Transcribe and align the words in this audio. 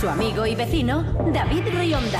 Su 0.00 0.08
amigo 0.08 0.46
y 0.46 0.54
vecino, 0.54 1.02
David 1.30 1.62
Rionda. 1.76 2.18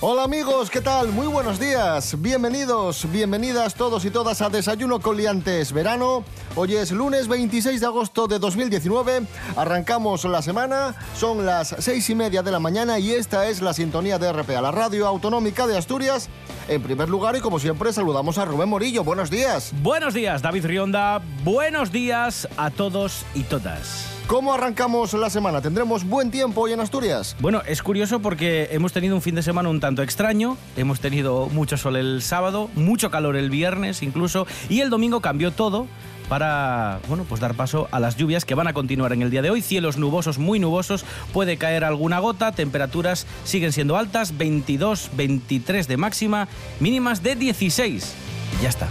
Hola 0.00 0.22
amigos, 0.22 0.70
¿qué 0.70 0.80
tal? 0.80 1.08
Muy 1.08 1.26
buenos 1.26 1.60
días. 1.60 2.18
Bienvenidos, 2.22 3.06
bienvenidas 3.12 3.74
todos 3.74 4.02
y 4.06 4.10
todas 4.10 4.40
a 4.40 4.48
Desayuno 4.48 4.98
con 4.98 5.18
Liantes 5.18 5.74
Verano. 5.74 6.24
Hoy 6.54 6.74
es 6.74 6.92
lunes 6.92 7.28
26 7.28 7.80
de 7.80 7.86
agosto 7.86 8.28
de 8.28 8.38
2019. 8.38 9.22
Arrancamos 9.56 10.24
la 10.24 10.42
semana, 10.42 10.94
son 11.16 11.46
las 11.46 11.74
seis 11.78 12.10
y 12.10 12.14
media 12.14 12.42
de 12.42 12.50
la 12.50 12.60
mañana 12.60 12.98
y 12.98 13.12
esta 13.12 13.48
es 13.48 13.62
la 13.62 13.72
sintonía 13.72 14.18
de 14.18 14.30
RPA, 14.30 14.60
la 14.60 14.70
radio 14.70 15.06
autonómica 15.06 15.66
de 15.66 15.78
Asturias. 15.78 16.28
En 16.68 16.82
primer 16.82 17.08
lugar 17.08 17.36
y 17.36 17.40
como 17.40 17.58
siempre 17.58 17.90
saludamos 17.94 18.36
a 18.36 18.44
Rubén 18.44 18.68
Morillo. 18.68 19.02
Buenos 19.02 19.30
días. 19.30 19.72
Buenos 19.82 20.12
días, 20.12 20.42
David 20.42 20.66
Rionda. 20.66 21.22
Buenos 21.42 21.90
días 21.90 22.46
a 22.58 22.68
todos 22.68 23.24
y 23.34 23.44
todas. 23.44 24.06
¿Cómo 24.26 24.52
arrancamos 24.52 25.14
la 25.14 25.30
semana? 25.30 25.62
¿Tendremos 25.62 26.04
buen 26.04 26.30
tiempo 26.30 26.60
hoy 26.60 26.72
en 26.72 26.80
Asturias? 26.80 27.34
Bueno, 27.40 27.62
es 27.66 27.82
curioso 27.82 28.20
porque 28.20 28.68
hemos 28.72 28.92
tenido 28.92 29.14
un 29.14 29.22
fin 29.22 29.34
de 29.34 29.42
semana 29.42 29.70
un 29.70 29.80
tanto 29.80 30.02
extraño. 30.02 30.58
Hemos 30.76 31.00
tenido 31.00 31.48
mucho 31.48 31.78
sol 31.78 31.96
el 31.96 32.20
sábado, 32.20 32.68
mucho 32.74 33.10
calor 33.10 33.36
el 33.36 33.48
viernes 33.48 34.02
incluso, 34.02 34.46
y 34.68 34.80
el 34.80 34.90
domingo 34.90 35.20
cambió 35.20 35.50
todo 35.50 35.86
para 36.32 37.00
bueno, 37.08 37.26
pues 37.28 37.42
dar 37.42 37.52
paso 37.52 37.88
a 37.90 38.00
las 38.00 38.16
lluvias 38.16 38.46
que 38.46 38.54
van 38.54 38.66
a 38.66 38.72
continuar 38.72 39.12
en 39.12 39.20
el 39.20 39.30
día 39.30 39.42
de 39.42 39.50
hoy. 39.50 39.60
Cielos 39.60 39.98
nubosos, 39.98 40.38
muy 40.38 40.58
nubosos, 40.58 41.04
puede 41.30 41.58
caer 41.58 41.84
alguna 41.84 42.20
gota, 42.20 42.52
temperaturas 42.52 43.26
siguen 43.44 43.70
siendo 43.70 43.98
altas, 43.98 44.38
22, 44.38 45.10
23 45.14 45.86
de 45.88 45.96
máxima, 45.98 46.48
mínimas 46.80 47.22
de 47.22 47.36
16. 47.36 48.14
Ya 48.62 48.70
está. 48.70 48.88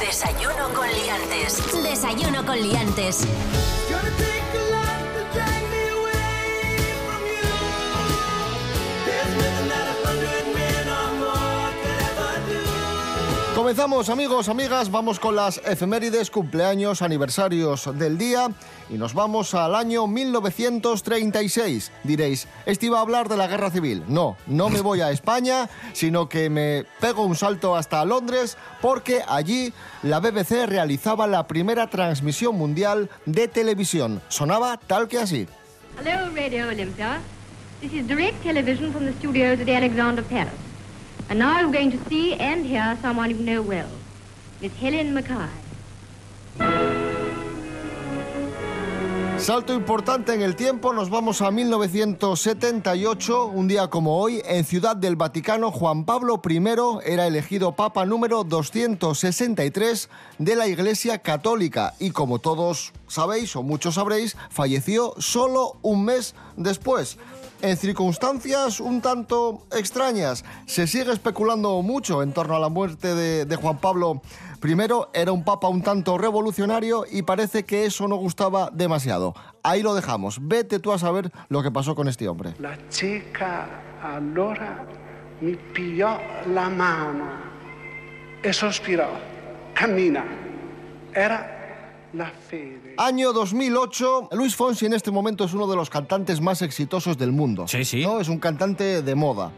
Desayuno 0.00 0.72
con 0.74 0.88
Liantes. 0.88 1.82
Desayuno 1.82 2.46
con 2.46 2.56
Liantes. 2.56 3.28
Comenzamos 13.68 14.08
amigos, 14.08 14.48
amigas, 14.48 14.90
vamos 14.90 15.20
con 15.20 15.36
las 15.36 15.58
efemérides, 15.58 16.30
cumpleaños, 16.30 17.02
aniversarios 17.02 17.98
del 17.98 18.16
día 18.16 18.50
y 18.88 18.94
nos 18.94 19.12
vamos 19.12 19.52
al 19.52 19.74
año 19.74 20.06
1936. 20.06 21.92
Diréis, 22.02 22.48
¿este 22.64 22.86
iba 22.86 22.96
a 22.96 23.02
hablar 23.02 23.28
de 23.28 23.36
la 23.36 23.46
guerra 23.46 23.70
civil? 23.70 24.04
No, 24.08 24.38
no 24.46 24.70
me 24.70 24.80
voy 24.80 25.02
a 25.02 25.10
España, 25.10 25.68
sino 25.92 26.30
que 26.30 26.48
me 26.48 26.86
pego 26.98 27.26
un 27.26 27.36
salto 27.36 27.76
hasta 27.76 28.02
Londres 28.06 28.56
porque 28.80 29.20
allí 29.28 29.74
la 30.02 30.20
BBC 30.20 30.64
realizaba 30.64 31.26
la 31.26 31.46
primera 31.46 31.90
transmisión 31.90 32.56
mundial 32.56 33.10
de 33.26 33.48
televisión. 33.48 34.22
Sonaba 34.28 34.78
tal 34.78 35.08
que 35.08 35.18
así. 35.18 35.46
Hello, 36.02 36.34
Radio 36.34 36.68
Olympia. 36.68 37.20
This 37.82 37.92
is 37.92 38.08
direct 38.08 38.42
television 38.42 38.90
from 38.94 39.04
the 39.04 39.12
studios 39.18 39.60
at 39.60 39.66
the 39.66 39.76
Alexander 39.76 40.24
Palace. 40.24 40.67
And 41.30 41.38
now 41.40 41.62
we're 41.62 41.72
going 41.72 41.92
to 41.92 41.98
see 42.08 42.34
and 42.34 42.64
hear 42.64 42.96
someone 43.02 43.28
you 43.28 43.36
know 43.36 43.60
well, 43.60 43.88
Miss 44.62 44.72
Helen 44.76 45.12
Mackay. 45.12 45.48
Salto 49.38 49.72
importante 49.72 50.34
en 50.34 50.42
el 50.42 50.56
tiempo, 50.56 50.92
nos 50.92 51.10
vamos 51.10 51.42
a 51.42 51.50
1978, 51.52 53.46
un 53.46 53.68
día 53.68 53.88
como 53.88 54.18
hoy, 54.18 54.42
en 54.44 54.64
Ciudad 54.64 54.96
del 54.96 55.14
Vaticano, 55.14 55.70
Juan 55.70 56.04
Pablo 56.04 56.42
I 56.48 56.60
era 57.04 57.26
elegido 57.26 57.72
Papa 57.72 58.04
número 58.04 58.42
263 58.42 60.08
de 60.38 60.56
la 60.56 60.66
Iglesia 60.66 61.18
Católica 61.18 61.94
y 62.00 62.10
como 62.10 62.40
todos 62.40 62.92
sabéis 63.06 63.54
o 63.54 63.62
muchos 63.62 63.94
sabréis, 63.94 64.36
falleció 64.50 65.14
solo 65.18 65.76
un 65.82 66.04
mes 66.04 66.34
después. 66.56 67.16
En 67.60 67.76
circunstancias 67.76 68.78
un 68.78 69.00
tanto 69.00 69.66
extrañas, 69.76 70.44
se 70.66 70.86
sigue 70.86 71.10
especulando 71.10 71.82
mucho 71.82 72.22
en 72.22 72.32
torno 72.32 72.54
a 72.54 72.60
la 72.60 72.68
muerte 72.68 73.16
de, 73.16 73.56
Juan 73.56 73.78
Pablo 73.78 74.22
I. 74.62 74.76
Era 75.12 75.32
un 75.32 75.42
papa 75.42 75.66
un 75.66 75.82
tanto 75.82 76.18
revolucionario 76.18 77.04
y 77.10 77.22
parece 77.22 77.64
que 77.64 77.84
eso 77.84 78.06
no 78.06 78.14
gustaba 78.14 78.70
demasiado. 78.72 79.34
Ahí 79.64 79.82
lo 79.82 79.96
dejamos. 79.96 80.38
Vete 80.40 80.78
tú 80.78 80.92
a 80.92 80.98
saber 80.98 81.32
lo 81.48 81.62
que 81.64 81.72
pasó 81.72 81.96
con 81.96 82.06
este 82.06 82.28
hombre. 82.28 82.54
La 82.60 82.78
chica 82.90 83.66
allora 84.04 84.86
mi 85.40 85.56
pilló 85.56 86.16
la 86.52 86.68
mano 86.68 87.28
e 88.40 88.52
sospirò. 88.52 89.08
Cammina. 89.74 90.24
Era 91.12 91.57
la 92.12 92.30
fede. 92.30 92.94
Año 92.96 93.32
2008, 93.32 94.30
Luis 94.32 94.56
Fonsi 94.56 94.86
en 94.86 94.94
este 94.94 95.10
momento 95.10 95.44
es 95.44 95.52
uno 95.52 95.66
de 95.66 95.76
los 95.76 95.90
cantantes 95.90 96.40
más 96.40 96.62
exitosos 96.62 97.18
del 97.18 97.32
mundo. 97.32 97.66
Sí, 97.68 97.84
sí. 97.84 98.02
¿no? 98.02 98.20
Es 98.20 98.28
un 98.28 98.38
cantante 98.38 99.02
de 99.02 99.14
moda. 99.14 99.52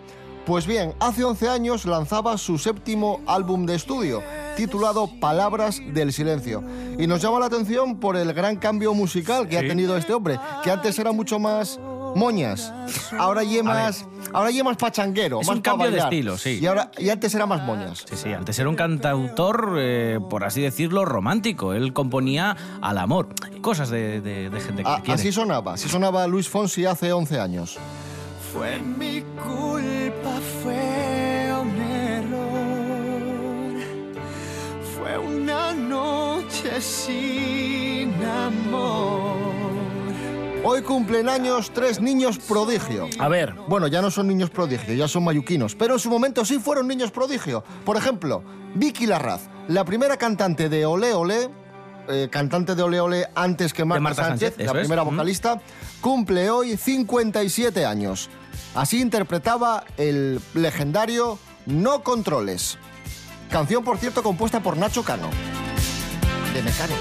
Pues 0.46 0.66
bien, 0.66 0.94
hace 1.00 1.22
11 1.22 1.48
años 1.48 1.84
lanzaba 1.84 2.36
su 2.38 2.58
séptimo 2.58 3.20
álbum 3.26 3.66
de 3.66 3.74
estudio, 3.74 4.22
titulado 4.56 5.08
Palabras 5.20 5.80
del 5.92 6.12
Silencio. 6.12 6.64
Y 6.98 7.06
nos 7.06 7.20
llama 7.22 7.38
la 7.38 7.46
atención 7.46 8.00
por 8.00 8.16
el 8.16 8.32
gran 8.32 8.56
cambio 8.56 8.94
musical 8.94 9.48
que 9.48 9.58
ha 9.58 9.60
tenido 9.60 9.96
este 9.96 10.14
hombre, 10.14 10.40
que 10.64 10.70
antes 10.70 10.98
era 10.98 11.12
mucho 11.12 11.38
más 11.38 11.78
moñas. 12.16 12.72
Ahora 13.18 13.42
ya 13.42 13.62
más, 13.62 14.06
ahora 14.32 14.50
ya 14.50 14.64
más 14.64 14.76
pachanguero, 14.76 15.40
Es 15.40 15.46
más 15.46 15.56
un 15.56 15.62
cambio 15.62 15.86
de 15.86 15.92
bailar. 15.92 16.12
estilo, 16.12 16.38
sí. 16.38 16.58
Y 16.60 16.66
ahora 16.66 16.90
y 16.98 17.08
antes 17.08 17.34
era 17.34 17.46
más 17.46 17.62
moñas. 17.64 18.04
Sí, 18.08 18.16
sí, 18.16 18.32
antes 18.32 18.58
era 18.58 18.68
un 18.68 18.76
cantautor, 18.76 19.76
eh, 19.78 20.18
por 20.28 20.44
así 20.44 20.60
decirlo, 20.62 21.04
romántico. 21.04 21.72
Él 21.74 21.92
componía 21.92 22.56
al 22.80 22.98
amor. 22.98 23.28
Cosas 23.60 23.90
de, 23.90 24.20
de- 24.20 24.50
de 24.50 24.60
gente 24.60 24.82
que 24.82 24.88
A- 24.88 24.96
te 24.96 25.02
quiere. 25.02 25.20
así 25.20 25.32
sonaba, 25.32 25.74
así 25.74 25.88
sonaba 25.88 26.26
Luis 26.26 26.48
Fonsi 26.48 26.84
hace 26.86 27.12
11 27.12 27.38
años. 27.40 27.78
Fue 28.52 28.78
mi 28.80 29.22
culpa, 29.36 30.40
fue 30.62 31.52
un 31.60 31.80
error. 31.80 32.40
Fue 34.96 35.18
una 35.18 35.72
noche 35.72 36.80
sin 36.80 38.14
amor. 38.24 39.60
Hoy 40.62 40.82
cumplen 40.82 41.28
años 41.28 41.70
tres 41.72 42.00
niños 42.00 42.38
prodigio. 42.38 43.08
A 43.18 43.28
ver, 43.28 43.54
Bueno, 43.66 43.86
ya 43.86 44.02
no 44.02 44.10
son 44.10 44.28
niños 44.28 44.50
prodigio, 44.50 44.92
ya 44.94 45.08
son 45.08 45.24
mayuquinos, 45.24 45.74
pero 45.74 45.94
en 45.94 46.00
su 46.00 46.10
momento 46.10 46.44
sí 46.44 46.58
fueron 46.58 46.86
niños 46.86 47.10
prodigio. 47.10 47.64
Por 47.84 47.96
ejemplo, 47.96 48.42
Vicky 48.74 49.06
Larraz, 49.06 49.48
la 49.68 49.84
primera 49.84 50.16
cantante 50.18 50.68
de 50.68 50.84
Olé 50.84 51.14
Olé, 51.14 51.48
eh, 52.08 52.28
cantante 52.30 52.74
de 52.74 52.82
Olé 52.82 53.00
Olé 53.00 53.26
antes 53.34 53.72
que 53.72 53.84
Marta, 53.86 54.02
Marta 54.02 54.24
Sánchez, 54.26 54.50
Sánchez, 54.56 54.66
la 54.66 54.72
es. 54.72 54.86
primera 54.86 55.02
vocalista, 55.02 55.60
cumple 56.02 56.50
hoy 56.50 56.76
57 56.76 57.86
años. 57.86 58.28
Así 58.74 59.00
interpretaba 59.00 59.84
el 59.96 60.40
legendario 60.54 61.38
No 61.66 62.02
Controles. 62.02 62.76
Canción, 63.50 63.82
por 63.82 63.96
cierto, 63.98 64.22
compuesta 64.22 64.62
por 64.62 64.76
Nacho 64.76 65.02
Cano. 65.02 65.30
De 66.52 66.62
Mecano. 66.62 66.94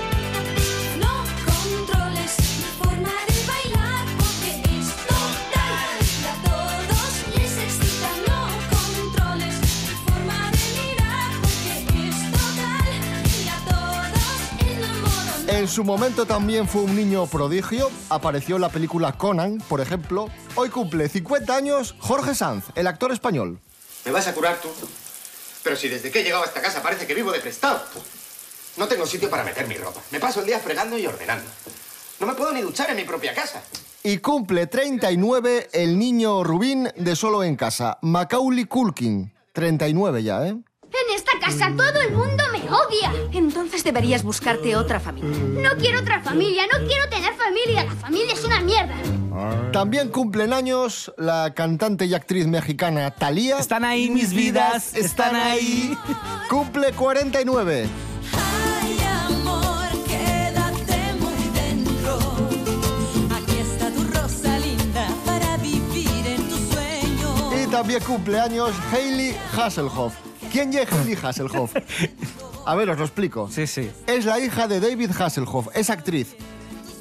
En 15.59 15.67
su 15.67 15.83
momento 15.83 16.25
también 16.25 16.69
fue 16.69 16.83
un 16.83 16.95
niño 16.95 17.27
prodigio. 17.27 17.91
Apareció 18.07 18.56
en 18.56 18.61
la 18.61 18.69
película 18.69 19.11
Conan, 19.11 19.57
por 19.67 19.81
ejemplo. 19.81 20.29
Hoy 20.56 20.69
cumple 20.69 21.09
50 21.09 21.53
años 21.53 21.95
Jorge 22.00 22.33
Sanz, 22.33 22.67
el 22.75 22.88
actor 22.88 23.11
español. 23.11 23.59
¿Me 24.06 24.11
vas 24.11 24.25
a 24.27 24.33
curar 24.33 24.61
tú? 24.61 24.69
Pero 25.61 25.75
si 25.75 25.89
desde 25.89 26.11
que 26.11 26.21
he 26.21 26.23
llegado 26.23 26.44
a 26.44 26.45
esta 26.45 26.61
casa 26.61 26.81
parece 26.81 27.06
que 27.06 27.13
vivo 27.13 27.33
de 27.33 27.41
prestado. 27.41 27.83
No 28.77 28.88
tengo 28.88 29.06
sitio 29.06 29.29
para 29.29 29.44
meter 29.44 29.67
mi 29.67 29.75
ropa. 29.75 30.00
Me 30.11 30.21
paso 30.21 30.39
el 30.39 30.45
día 30.45 30.59
fregando 30.59 30.97
y 30.97 31.06
ordenando. 31.06 31.51
No 32.21 32.27
me 32.27 32.35
puedo 32.35 32.53
ni 32.53 32.62
duchar 32.62 32.89
en 32.91 32.95
mi 32.95 33.03
propia 33.03 33.33
casa. 33.33 33.62
Y 34.01 34.19
cumple 34.19 34.67
39 34.67 35.71
el 35.73 36.00
niño 36.00 36.41
Rubín 36.41 36.88
de 36.95 37.17
Solo 37.17 37.44
en 37.44 37.57
Casa, 37.57 37.97
Macaulay 38.01 38.63
Culkin. 38.63 39.33
39 39.51 40.23
ya, 40.23 40.47
¿eh? 40.47 40.55
Esta 41.31 41.45
casa 41.45 41.71
todo 41.75 42.01
el 42.01 42.11
mundo 42.11 42.43
me 42.51 42.59
odia. 42.69 43.11
Entonces 43.33 43.83
deberías 43.83 44.23
buscarte 44.23 44.75
otra 44.75 44.99
familia. 44.99 45.29
No 45.29 45.77
quiero 45.77 45.99
otra 45.99 46.21
familia, 46.21 46.63
no 46.71 46.87
quiero 46.87 47.07
tener 47.09 47.33
familia. 47.35 47.83
La 47.83 47.91
familia 47.91 48.33
es 48.33 48.43
una 48.43 48.61
mierda. 48.61 48.95
También 49.71 50.09
cumplen 50.09 50.53
años 50.53 51.13
la 51.17 51.53
cantante 51.53 52.05
y 52.05 52.13
actriz 52.13 52.47
mexicana 52.47 53.11
Thalía. 53.11 53.59
Están 53.59 53.85
ahí 53.85 54.09
mis 54.09 54.33
vidas, 54.33 54.95
están 54.95 55.35
ahí. 55.35 55.95
Cumple 56.49 56.93
49. 56.93 57.87
Ay, 58.81 58.97
amor, 59.27 59.87
quédate 60.07 61.13
muy 61.19 61.49
dentro. 61.53 62.19
Aquí 63.35 63.57
está 63.59 63.91
tu 63.91 64.03
rosa 64.05 64.57
linda 64.59 65.07
para 65.25 65.57
vivir 65.57 66.25
en 66.25 66.49
tus 66.49 66.59
sueños. 66.69 67.63
Y 67.63 67.67
también 67.69 68.01
cumple 68.03 68.39
años 68.39 68.71
Hailey 68.91 69.35
Hasselhoff. 69.55 70.28
¿Quién 70.51 70.74
es 70.74 70.92
Hailey 70.92 71.18
Hasselhoff? 71.22 71.75
A 72.66 72.75
ver, 72.75 72.90
os 72.90 72.98
lo 72.98 73.06
explico. 73.06 73.50
Sí, 73.51 73.68
sí. 73.68 73.90
Es 74.07 74.25
la 74.25 74.40
hija 74.40 74.68
de 74.68 74.80
David 74.80 75.12
Hasselhoff, 75.18 75.68
es 75.75 75.90
actriz. 75.90 76.36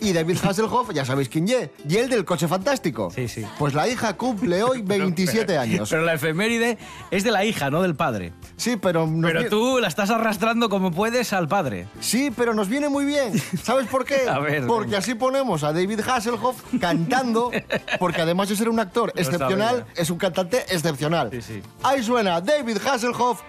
Y 0.00 0.12
David 0.12 0.38
Hasselhoff, 0.42 0.92
ya 0.92 1.04
sabéis 1.04 1.28
quién 1.28 1.48
es, 1.48 1.70
y 1.88 1.96
el 1.96 2.08
del 2.08 2.24
coche 2.24 2.46
fantástico. 2.48 3.10
Sí, 3.10 3.28
sí. 3.28 3.44
Pues 3.58 3.74
la 3.74 3.88
hija 3.88 4.16
cumple 4.16 4.62
hoy 4.62 4.82
27 4.84 5.58
años. 5.58 5.88
Pero 5.90 6.02
la 6.02 6.14
efeméride 6.14 6.78
es 7.10 7.24
de 7.24 7.30
la 7.30 7.44
hija, 7.44 7.70
no 7.70 7.82
del 7.82 7.94
padre. 7.96 8.32
Sí, 8.56 8.76
pero... 8.76 9.06
nos 9.06 9.30
Pero 9.32 9.48
tú 9.48 9.78
la 9.80 9.88
estás 9.88 10.10
arrastrando 10.10 10.68
como 10.68 10.90
puedes 10.90 11.32
al 11.32 11.48
padre. 11.48 11.86
Sí, 12.00 12.30
pero 12.34 12.54
nos 12.54 12.68
viene 12.68 12.88
muy 12.88 13.04
bien. 13.04 13.32
¿Sabes 13.62 13.86
por 13.88 14.04
qué? 14.04 14.20
A 14.28 14.38
ver, 14.38 14.66
porque 14.66 14.86
venga. 14.86 14.98
así 14.98 15.14
ponemos 15.14 15.64
a 15.64 15.72
David 15.72 16.00
Hasselhoff 16.00 16.62
cantando, 16.80 17.50
porque 17.98 18.22
además 18.22 18.48
de 18.48 18.56
ser 18.56 18.68
un 18.68 18.78
actor 18.80 19.12
Lo 19.14 19.20
excepcional, 19.20 19.78
sabía. 19.80 19.92
es 19.96 20.10
un 20.10 20.18
cantante 20.18 20.64
excepcional. 20.68 21.30
Sí, 21.32 21.42
sí. 21.42 21.62
Ahí 21.82 22.02
suena 22.02 22.40
David 22.40 22.78
Hasselhoff, 22.86 23.42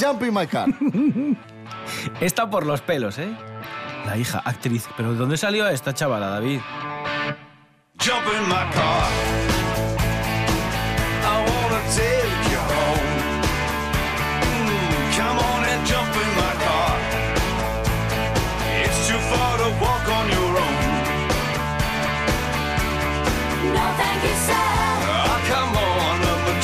Jump 0.00 0.22
in 0.22 0.34
My 0.34 0.46
Car. 0.46 0.68
Está 2.20 2.48
por 2.50 2.66
los 2.66 2.80
pelos, 2.80 3.18
¿eh? 3.18 3.28
La 4.06 4.16
hija, 4.16 4.40
actriz. 4.44 4.88
¿Pero 4.96 5.12
de 5.12 5.18
dónde 5.18 5.36
salió 5.36 5.68
esta 5.68 5.92
chavala, 5.92 6.28
David? 6.28 6.60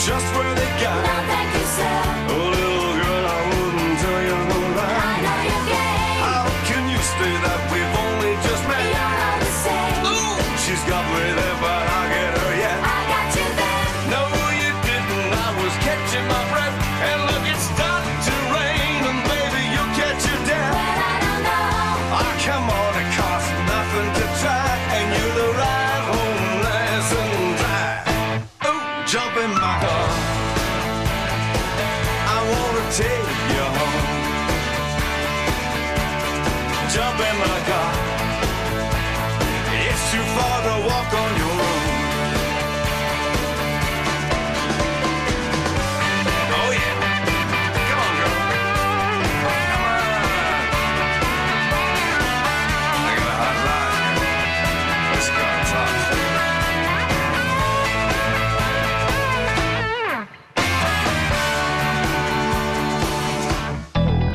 Jump 0.05 0.32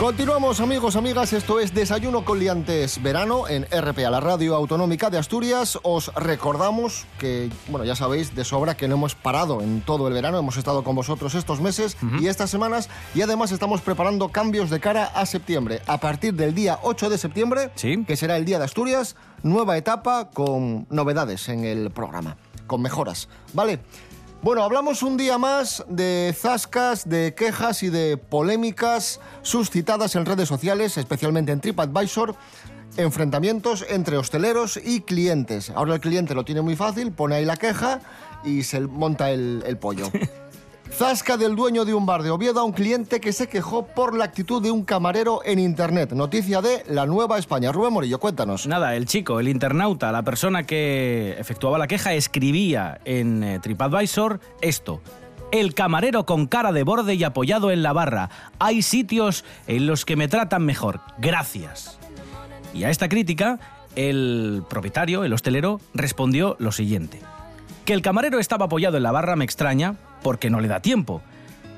Continuamos 0.00 0.60
amigos, 0.60 0.96
amigas, 0.96 1.34
esto 1.34 1.60
es 1.60 1.74
Desayuno 1.74 2.24
con 2.24 2.38
Liantes 2.38 3.02
Verano 3.02 3.46
en 3.48 3.66
RPA, 3.66 4.08
la 4.08 4.20
radio 4.20 4.54
autonómica 4.54 5.10
de 5.10 5.18
Asturias. 5.18 5.78
Os 5.82 6.10
recordamos 6.14 7.04
que, 7.18 7.50
bueno, 7.68 7.84
ya 7.84 7.94
sabéis 7.94 8.34
de 8.34 8.42
sobra 8.44 8.78
que 8.78 8.88
no 8.88 8.94
hemos 8.94 9.14
parado 9.14 9.60
en 9.60 9.82
todo 9.82 10.08
el 10.08 10.14
verano, 10.14 10.38
hemos 10.38 10.56
estado 10.56 10.84
con 10.84 10.96
vosotros 10.96 11.34
estos 11.34 11.60
meses 11.60 11.98
y 12.18 12.28
estas 12.28 12.48
semanas 12.48 12.88
y 13.14 13.20
además 13.20 13.52
estamos 13.52 13.82
preparando 13.82 14.30
cambios 14.30 14.70
de 14.70 14.80
cara 14.80 15.04
a 15.04 15.26
septiembre. 15.26 15.82
A 15.86 15.98
partir 15.98 16.32
del 16.32 16.54
día 16.54 16.78
8 16.82 17.10
de 17.10 17.18
septiembre, 17.18 17.70
que 17.76 18.16
será 18.16 18.38
el 18.38 18.46
Día 18.46 18.58
de 18.58 18.64
Asturias, 18.64 19.16
nueva 19.42 19.76
etapa 19.76 20.30
con 20.30 20.86
novedades 20.88 21.46
en 21.50 21.66
el 21.66 21.90
programa, 21.90 22.38
con 22.66 22.80
mejoras, 22.80 23.28
¿vale? 23.52 23.80
Bueno, 24.42 24.62
hablamos 24.62 25.02
un 25.02 25.18
día 25.18 25.36
más 25.36 25.84
de 25.86 26.34
zascas, 26.34 27.06
de 27.06 27.34
quejas 27.34 27.82
y 27.82 27.90
de 27.90 28.16
polémicas 28.16 29.20
suscitadas 29.42 30.16
en 30.16 30.24
redes 30.24 30.48
sociales, 30.48 30.96
especialmente 30.96 31.52
en 31.52 31.60
TripAdvisor, 31.60 32.34
enfrentamientos 32.96 33.84
entre 33.86 34.16
hosteleros 34.16 34.80
y 34.82 35.02
clientes. 35.02 35.68
Ahora 35.68 35.96
el 35.96 36.00
cliente 36.00 36.34
lo 36.34 36.46
tiene 36.46 36.62
muy 36.62 36.74
fácil, 36.74 37.12
pone 37.12 37.34
ahí 37.34 37.44
la 37.44 37.58
queja 37.58 38.00
y 38.42 38.62
se 38.62 38.80
monta 38.80 39.30
el, 39.30 39.76
pollo. 39.78 40.10
Zasca 40.92 41.36
del 41.36 41.56
dueño 41.56 41.84
de 41.84 41.94
un 41.94 42.04
bar 42.04 42.22
de 42.22 42.30
Oviedo 42.30 42.60
a 42.60 42.64
un 42.64 42.72
cliente 42.72 43.20
que 43.20 43.32
se 43.32 43.48
quejó 43.48 43.86
por 43.86 44.14
la 44.14 44.24
actitud 44.24 44.60
de 44.60 44.70
un 44.70 44.84
camarero 44.84 45.40
en 45.44 45.58
Internet. 45.58 46.12
Noticia 46.12 46.60
de 46.60 46.84
La 46.88 47.06
Nueva 47.06 47.38
España. 47.38 47.72
Rubén 47.72 47.92
Morillo, 47.92 48.18
cuéntanos. 48.18 48.66
Nada, 48.66 48.96
el 48.96 49.06
chico, 49.06 49.40
el 49.40 49.48
internauta, 49.48 50.12
la 50.12 50.22
persona 50.22 50.64
que 50.64 51.36
efectuaba 51.38 51.78
la 51.78 51.86
queja, 51.86 52.12
escribía 52.14 53.00
en 53.04 53.42
eh, 53.42 53.60
TripAdvisor 53.60 54.40
esto. 54.60 55.00
El 55.52 55.74
camarero 55.74 56.26
con 56.26 56.46
cara 56.46 56.72
de 56.72 56.82
borde 56.82 57.14
y 57.14 57.24
apoyado 57.24 57.70
en 57.70 57.82
la 57.82 57.92
barra. 57.92 58.30
Hay 58.58 58.82
sitios 58.82 59.44
en 59.66 59.86
los 59.86 60.04
que 60.04 60.16
me 60.16 60.28
tratan 60.28 60.64
mejor. 60.64 61.00
Gracias. 61.18 61.98
Y 62.74 62.84
a 62.84 62.90
esta 62.90 63.08
crítica, 63.08 63.58
el 63.96 64.64
propietario, 64.68 65.24
el 65.24 65.32
hostelero, 65.32 65.80
respondió 65.94 66.56
lo 66.58 66.72
siguiente. 66.72 67.20
Que 67.84 67.94
el 67.94 68.02
camarero 68.02 68.38
estaba 68.38 68.66
apoyado 68.66 68.96
en 68.96 69.02
la 69.02 69.12
barra 69.12 69.34
me 69.34 69.44
extraña 69.44 69.96
porque 70.22 70.50
no 70.50 70.60
le 70.60 70.68
da 70.68 70.80
tiempo. 70.80 71.22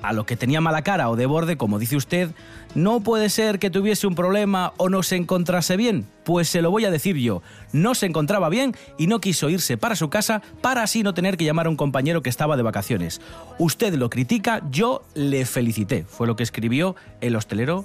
a 0.02 0.12
lo 0.12 0.26
que 0.26 0.36
tenía 0.36 0.60
mala 0.60 0.82
cara 0.82 1.08
o 1.10 1.14
de 1.14 1.26
borde, 1.26 1.56
como 1.56 1.78
dice 1.78 1.94
usted, 1.94 2.30
no 2.74 3.00
puede 3.00 3.28
ser 3.28 3.60
que 3.60 3.70
tuviese 3.70 4.06
un 4.08 4.16
problema 4.16 4.72
o 4.76 4.88
no 4.88 5.04
se 5.04 5.14
encontrase 5.14 5.76
bien. 5.76 6.06
Pues 6.24 6.48
se 6.48 6.60
lo 6.60 6.72
voy 6.72 6.84
a 6.84 6.90
decir 6.90 7.16
yo, 7.16 7.40
no 7.72 7.94
se 7.94 8.06
encontraba 8.06 8.48
bien 8.48 8.74
y 8.98 9.06
no 9.06 9.20
quiso 9.20 9.48
irse 9.48 9.76
para 9.76 9.94
su 9.94 10.10
casa 10.10 10.42
para 10.60 10.82
así 10.82 11.02
no 11.02 11.14
tener 11.14 11.36
que 11.36 11.44
llamar 11.44 11.66
a 11.66 11.70
un 11.70 11.76
compañero 11.76 12.20
que 12.20 12.30
estaba 12.30 12.56
de 12.56 12.62
vacaciones. 12.64 13.20
Usted 13.58 13.94
lo 13.94 14.10
critica, 14.10 14.62
yo 14.70 15.04
le 15.14 15.46
felicité, 15.46 16.04
fue 16.04 16.26
lo 16.26 16.34
que 16.34 16.42
escribió 16.42 16.96
el 17.20 17.36
hostelero 17.36 17.84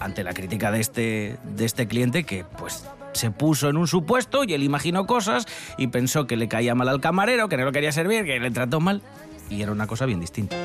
ante 0.00 0.24
la 0.24 0.32
crítica 0.32 0.70
de 0.70 0.80
este, 0.80 1.38
de 1.56 1.64
este 1.64 1.86
cliente 1.86 2.24
que 2.24 2.44
pues 2.58 2.84
se 3.12 3.30
puso 3.30 3.68
en 3.68 3.76
un 3.76 3.88
supuesto 3.88 4.44
y 4.44 4.54
él 4.54 4.62
imaginó 4.62 5.06
cosas 5.06 5.46
y 5.76 5.88
pensó 5.88 6.26
que 6.26 6.36
le 6.36 6.48
caía 6.48 6.74
mal 6.74 6.88
al 6.88 7.00
camarero, 7.00 7.48
que 7.48 7.56
no 7.56 7.64
lo 7.64 7.72
quería 7.72 7.90
servir, 7.92 8.24
que 8.24 8.38
le 8.38 8.50
trató 8.50 8.80
mal 8.80 9.02
y 9.50 9.62
era 9.62 9.72
una 9.72 9.86
cosa 9.86 10.06
bien 10.06 10.20
distinta. 10.20 10.56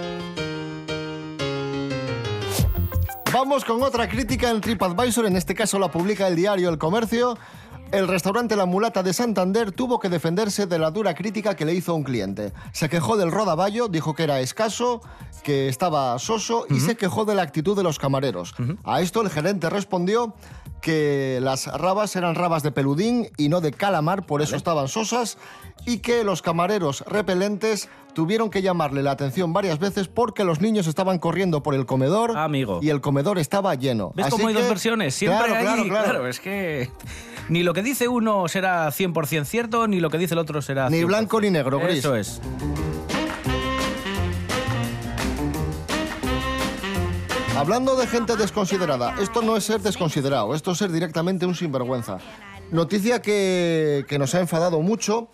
Vamos 3.33 3.65
con 3.65 3.81
otra 3.81 4.07
crítica 4.07 4.51
en 4.51 4.61
TripAdvisor, 4.61 5.25
en 5.25 5.35
este 5.35 5.55
caso 5.55 5.79
la 5.79 5.89
publica 5.89 6.27
el 6.27 6.35
diario 6.35 6.69
El 6.69 6.77
Comercio. 6.77 7.37
El 7.91 8.07
restaurante 8.07 8.55
La 8.55 8.65
Mulata 8.65 9.03
de 9.03 9.13
Santander 9.13 9.71
tuvo 9.71 9.99
que 9.99 10.09
defenderse 10.09 10.65
de 10.65 10.79
la 10.79 10.89
dura 10.89 11.13
crítica 11.13 11.55
que 11.55 11.63
le 11.63 11.75
hizo 11.75 11.93
un 11.93 12.03
cliente. 12.03 12.51
Se 12.71 12.89
quejó 12.89 13.17
del 13.17 13.31
rodaballo, 13.31 13.87
dijo 13.87 14.15
que 14.15 14.23
era 14.23 14.39
escaso, 14.39 15.01
que 15.43 15.67
estaba 15.67 16.17
soso 16.17 16.65
y 16.69 16.79
se 16.79 16.95
quejó 16.95 17.25
de 17.25 17.35
la 17.35 17.43
actitud 17.43 17.75
de 17.75 17.83
los 17.83 17.99
camareros. 17.99 18.55
A 18.83 19.01
esto 19.01 19.21
el 19.21 19.29
gerente 19.29 19.69
respondió 19.69 20.33
que 20.83 21.39
las 21.41 21.67
rabas 21.67 22.13
eran 22.17 22.35
rabas 22.35 22.61
de 22.61 22.71
peludín 22.71 23.29
y 23.37 23.47
no 23.47 23.61
de 23.61 23.71
calamar, 23.71 24.25
por 24.25 24.41
eso 24.41 24.57
estaban 24.57 24.89
sosas, 24.89 25.37
y 25.85 25.99
que 25.99 26.25
los 26.25 26.41
camareros 26.41 27.05
repelentes 27.07 27.87
tuvieron 28.13 28.49
que 28.49 28.61
llamarle 28.61 29.01
la 29.01 29.11
atención 29.11 29.53
varias 29.53 29.79
veces 29.79 30.09
porque 30.09 30.43
los 30.43 30.59
niños 30.59 30.85
estaban 30.85 31.19
corriendo 31.19 31.63
por 31.63 31.73
el 31.73 31.85
comedor 31.85 32.37
Amigo. 32.37 32.79
y 32.81 32.89
el 32.89 32.99
comedor 32.99 33.39
estaba 33.39 33.73
lleno. 33.75 34.11
¿Ves 34.13 34.25
Así 34.27 34.35
cómo 34.35 34.49
hay 34.49 34.53
dos 34.53 34.63
que- 34.63 34.69
versiones? 34.69 35.15
Siempre 35.15 35.39
Claro, 35.47 35.55
hay... 35.55 35.63
claro, 35.63 35.83
claro. 35.85 36.03
claro, 36.09 36.27
es 36.27 36.39
que... 36.41 36.89
Ni 37.49 37.63
lo 37.63 37.73
que 37.73 37.81
dice 37.81 38.07
uno 38.09 38.47
será 38.49 38.87
100% 38.89 39.45
cierto, 39.45 39.87
ni 39.87 39.99
lo 40.01 40.09
que 40.09 40.17
dice 40.17 40.33
el 40.33 40.39
otro 40.39 40.61
será 40.61 40.89
Ni 40.89 40.97
100%. 40.99 41.05
blanco 41.07 41.41
ni 41.41 41.49
negro, 41.49 41.79
gris. 41.79 41.99
Eso 41.99 42.15
es. 42.15 42.41
Hablando 47.55 47.95
de 47.95 48.07
gente 48.07 48.35
desconsiderada, 48.35 49.15
esto 49.21 49.43
no 49.43 49.55
es 49.55 49.63
ser 49.63 49.79
desconsiderado, 49.79 50.55
esto 50.55 50.71
es 50.71 50.77
ser 50.79 50.91
directamente 50.91 51.45
un 51.45 51.53
sinvergüenza. 51.53 52.17
Noticia 52.71 53.21
que, 53.21 54.05
que 54.09 54.17
nos 54.17 54.33
ha 54.33 54.39
enfadado 54.39 54.81
mucho 54.81 55.27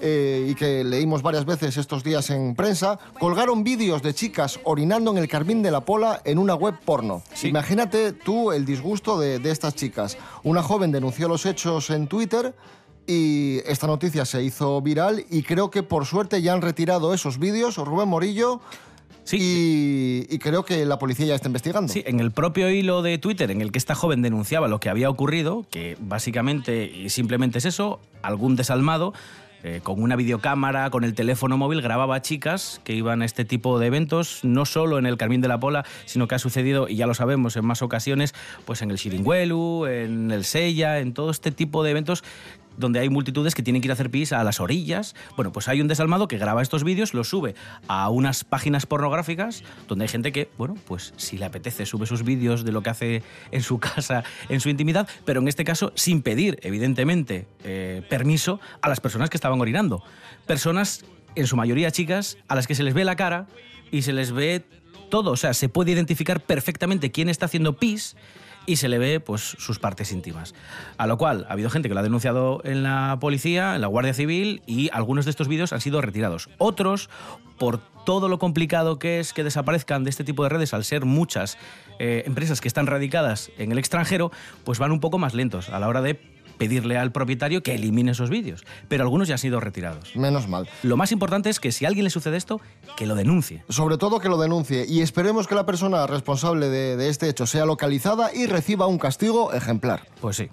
eh, 0.00 0.46
y 0.48 0.54
que 0.54 0.84
leímos 0.84 1.22
varias 1.22 1.44
veces 1.44 1.76
estos 1.76 2.04
días 2.04 2.30
en 2.30 2.54
prensa, 2.54 3.00
colgaron 3.18 3.64
vídeos 3.64 4.00
de 4.00 4.14
chicas 4.14 4.60
orinando 4.62 5.10
en 5.10 5.18
el 5.18 5.28
Carmín 5.28 5.60
de 5.60 5.72
la 5.72 5.84
Pola 5.84 6.22
en 6.24 6.38
una 6.38 6.54
web 6.54 6.78
porno. 6.84 7.22
Imagínate 7.42 8.12
tú 8.12 8.52
el 8.52 8.64
disgusto 8.64 9.18
de, 9.18 9.40
de 9.40 9.50
estas 9.50 9.74
chicas. 9.74 10.16
Una 10.44 10.62
joven 10.62 10.92
denunció 10.92 11.28
los 11.28 11.44
hechos 11.46 11.90
en 11.90 12.06
Twitter 12.06 12.54
y 13.06 13.58
esta 13.66 13.88
noticia 13.88 14.24
se 14.24 14.42
hizo 14.42 14.80
viral 14.80 15.26
y 15.28 15.42
creo 15.42 15.68
que 15.68 15.82
por 15.82 16.06
suerte 16.06 16.40
ya 16.42 16.52
han 16.52 16.62
retirado 16.62 17.12
esos 17.12 17.40
vídeos, 17.40 17.76
Rubén 17.76 18.08
Morillo, 18.08 18.60
y, 19.38 20.26
y 20.28 20.38
creo 20.38 20.64
que 20.64 20.84
la 20.84 20.98
policía 20.98 21.26
ya 21.26 21.34
está 21.34 21.48
investigando. 21.48 21.92
Sí, 21.92 22.02
en 22.06 22.20
el 22.20 22.30
propio 22.30 22.70
hilo 22.70 23.02
de 23.02 23.18
Twitter 23.18 23.50
en 23.50 23.60
el 23.60 23.72
que 23.72 23.78
esta 23.78 23.94
joven 23.94 24.22
denunciaba 24.22 24.68
lo 24.68 24.80
que 24.80 24.88
había 24.88 25.10
ocurrido, 25.10 25.66
que 25.70 25.96
básicamente 26.00 26.84
y 26.84 27.10
simplemente 27.10 27.58
es 27.58 27.64
eso, 27.64 28.00
algún 28.22 28.56
desalmado 28.56 29.12
eh, 29.62 29.80
con 29.82 30.02
una 30.02 30.16
videocámara, 30.16 30.88
con 30.88 31.04
el 31.04 31.14
teléfono 31.14 31.58
móvil, 31.58 31.82
grababa 31.82 32.16
a 32.16 32.22
chicas 32.22 32.80
que 32.82 32.94
iban 32.94 33.20
a 33.20 33.26
este 33.26 33.44
tipo 33.44 33.78
de 33.78 33.88
eventos, 33.88 34.40
no 34.42 34.64
solo 34.64 34.98
en 34.98 35.04
el 35.04 35.18
Carmín 35.18 35.42
de 35.42 35.48
la 35.48 35.60
Pola, 35.60 35.84
sino 36.06 36.26
que 36.28 36.34
ha 36.34 36.38
sucedido, 36.38 36.88
y 36.88 36.96
ya 36.96 37.06
lo 37.06 37.12
sabemos 37.12 37.56
en 37.56 37.66
más 37.66 37.82
ocasiones, 37.82 38.34
pues 38.64 38.80
en 38.80 38.90
el 38.90 38.98
Xiringuelu, 38.98 39.84
en 39.84 40.30
el 40.30 40.44
Sella, 40.44 41.00
en 41.00 41.12
todo 41.12 41.30
este 41.30 41.50
tipo 41.50 41.84
de 41.84 41.90
eventos 41.90 42.24
donde 42.76 43.00
hay 43.00 43.08
multitudes 43.08 43.54
que 43.54 43.62
tienen 43.62 43.82
que 43.82 43.86
ir 43.86 43.92
a 43.92 43.94
hacer 43.94 44.10
pis 44.10 44.32
a 44.32 44.42
las 44.44 44.60
orillas. 44.60 45.14
Bueno, 45.36 45.52
pues 45.52 45.68
hay 45.68 45.80
un 45.80 45.88
desalmado 45.88 46.28
que 46.28 46.38
graba 46.38 46.62
estos 46.62 46.84
vídeos, 46.84 47.14
los 47.14 47.28
sube 47.28 47.54
a 47.88 48.08
unas 48.08 48.44
páginas 48.44 48.86
pornográficas 48.86 49.62
donde 49.88 50.04
hay 50.04 50.08
gente 50.08 50.32
que, 50.32 50.48
bueno, 50.58 50.76
pues 50.86 51.12
si 51.16 51.38
le 51.38 51.44
apetece, 51.44 51.86
sube 51.86 52.06
sus 52.06 52.24
vídeos 52.24 52.64
de 52.64 52.72
lo 52.72 52.82
que 52.82 52.90
hace 52.90 53.22
en 53.50 53.62
su 53.62 53.78
casa, 53.80 54.24
en 54.48 54.60
su 54.60 54.68
intimidad, 54.68 55.08
pero 55.24 55.40
en 55.40 55.48
este 55.48 55.64
caso 55.64 55.92
sin 55.94 56.22
pedir, 56.22 56.58
evidentemente, 56.62 57.46
eh, 57.64 58.02
permiso 58.08 58.60
a 58.82 58.88
las 58.88 59.00
personas 59.00 59.30
que 59.30 59.36
estaban 59.36 59.60
orinando. 59.60 60.02
Personas, 60.46 61.04
en 61.34 61.46
su 61.46 61.56
mayoría 61.56 61.90
chicas, 61.90 62.38
a 62.48 62.54
las 62.54 62.66
que 62.66 62.74
se 62.74 62.82
les 62.82 62.94
ve 62.94 63.04
la 63.04 63.16
cara 63.16 63.46
y 63.90 64.02
se 64.02 64.12
les 64.12 64.32
ve 64.32 64.64
todo, 65.10 65.32
o 65.32 65.36
sea, 65.36 65.52
se 65.54 65.68
puede 65.68 65.90
identificar 65.92 66.40
perfectamente 66.40 67.10
quién 67.10 67.28
está 67.28 67.46
haciendo 67.46 67.76
pis 67.76 68.16
y 68.66 68.76
se 68.76 68.88
le 68.88 68.98
ve 68.98 69.20
pues 69.20 69.42
sus 69.58 69.78
partes 69.78 70.12
íntimas. 70.12 70.54
A 70.98 71.06
lo 71.06 71.18
cual 71.18 71.46
ha 71.48 71.52
habido 71.52 71.70
gente 71.70 71.88
que 71.88 71.94
lo 71.94 72.00
ha 72.00 72.04
denunciado 72.04 72.60
en 72.64 72.82
la 72.82 73.18
policía, 73.20 73.74
en 73.74 73.80
la 73.80 73.86
Guardia 73.86 74.14
Civil 74.14 74.62
y 74.66 74.90
algunos 74.92 75.24
de 75.24 75.30
estos 75.30 75.48
vídeos 75.48 75.72
han 75.72 75.80
sido 75.80 76.00
retirados. 76.00 76.48
Otros, 76.58 77.10
por 77.58 77.78
todo 78.04 78.28
lo 78.28 78.38
complicado 78.38 78.98
que 78.98 79.20
es 79.20 79.32
que 79.32 79.44
desaparezcan 79.44 80.04
de 80.04 80.10
este 80.10 80.24
tipo 80.24 80.42
de 80.42 80.48
redes 80.48 80.74
al 80.74 80.84
ser 80.84 81.04
muchas 81.04 81.58
eh, 81.98 82.22
empresas 82.26 82.60
que 82.60 82.68
están 82.68 82.86
radicadas 82.86 83.50
en 83.58 83.72
el 83.72 83.78
extranjero, 83.78 84.30
pues 84.64 84.78
van 84.78 84.92
un 84.92 85.00
poco 85.00 85.18
más 85.18 85.34
lentos 85.34 85.68
a 85.68 85.78
la 85.78 85.88
hora 85.88 86.02
de 86.02 86.20
pedirle 86.60 86.98
al 86.98 87.10
propietario 87.10 87.62
que 87.62 87.74
elimine 87.74 88.10
esos 88.10 88.28
vídeos. 88.28 88.66
Pero 88.86 89.02
algunos 89.02 89.28
ya 89.28 89.36
han 89.36 89.38
sido 89.38 89.60
retirados. 89.60 90.14
Menos 90.14 90.46
mal. 90.46 90.68
Lo 90.82 90.98
más 90.98 91.10
importante 91.10 91.48
es 91.48 91.58
que 91.58 91.72
si 91.72 91.86
a 91.86 91.88
alguien 91.88 92.04
le 92.04 92.10
sucede 92.10 92.36
esto, 92.36 92.60
que 92.98 93.06
lo 93.06 93.14
denuncie. 93.14 93.64
Sobre 93.70 93.96
todo 93.96 94.20
que 94.20 94.28
lo 94.28 94.36
denuncie 94.36 94.84
y 94.86 95.00
esperemos 95.00 95.46
que 95.46 95.54
la 95.54 95.64
persona 95.64 96.06
responsable 96.06 96.68
de, 96.68 96.98
de 96.98 97.08
este 97.08 97.30
hecho 97.30 97.46
sea 97.46 97.64
localizada 97.64 98.30
y 98.34 98.44
reciba 98.44 98.86
un 98.86 98.98
castigo 98.98 99.54
ejemplar. 99.54 100.06
Pues 100.20 100.36
sí. 100.36 100.50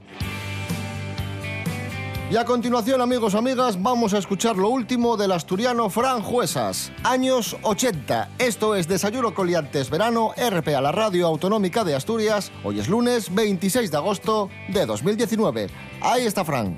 Y 2.30 2.36
a 2.36 2.44
continuación, 2.44 3.00
amigos, 3.00 3.36
amigas, 3.36 3.82
vamos 3.82 4.14
a 4.14 4.18
escuchar 4.18 4.58
lo 4.58 4.68
último 4.68 5.16
del 5.16 5.32
asturiano 5.32 5.90
Fran 5.90 6.22
Juesas. 6.22 6.92
Años 7.04 7.56
80. 7.62 8.32
Esto 8.38 8.76
es 8.76 8.86
Desayuno 8.86 9.34
Coliantes 9.34 9.90
Verano, 9.90 10.34
RPA, 10.36 10.82
la 10.82 10.92
radio 10.92 11.26
autonómica 11.26 11.86
de 11.86 11.96
Asturias. 11.96 12.52
Hoy 12.66 12.82
es 12.82 12.90
lunes 12.90 13.34
26 13.34 13.92
de 13.92 13.96
agosto 13.96 14.50
de 14.68 14.86
2019. 14.86 15.70
Ahí 16.02 16.26
está 16.26 16.44
Fran. 16.44 16.78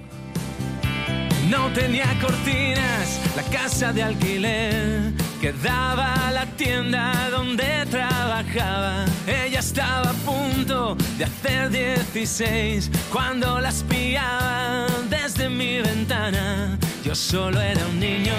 No 1.49 1.73
tenía 1.73 2.05
cortinas, 2.21 3.19
la 3.35 3.41
casa 3.41 3.91
de 3.91 4.03
alquiler 4.03 5.13
que 5.41 5.51
daba 5.51 6.27
a 6.27 6.31
la 6.31 6.45
tienda 6.57 7.29
donde 7.31 7.87
trabajaba. 7.89 9.05
Ella 9.25 9.59
estaba 9.59 10.11
a 10.11 10.13
punto 10.13 10.95
de 11.19 11.25
hacer 11.25 11.69
16 11.69 12.89
cuando 13.11 13.59
las 13.59 13.83
pillaba 13.83 14.87
desde 15.09 15.49
mi 15.49 15.81
ventana. 15.81 16.79
Yo 17.03 17.13
solo 17.13 17.59
era 17.59 17.85
un 17.87 17.99
niño, 17.99 18.33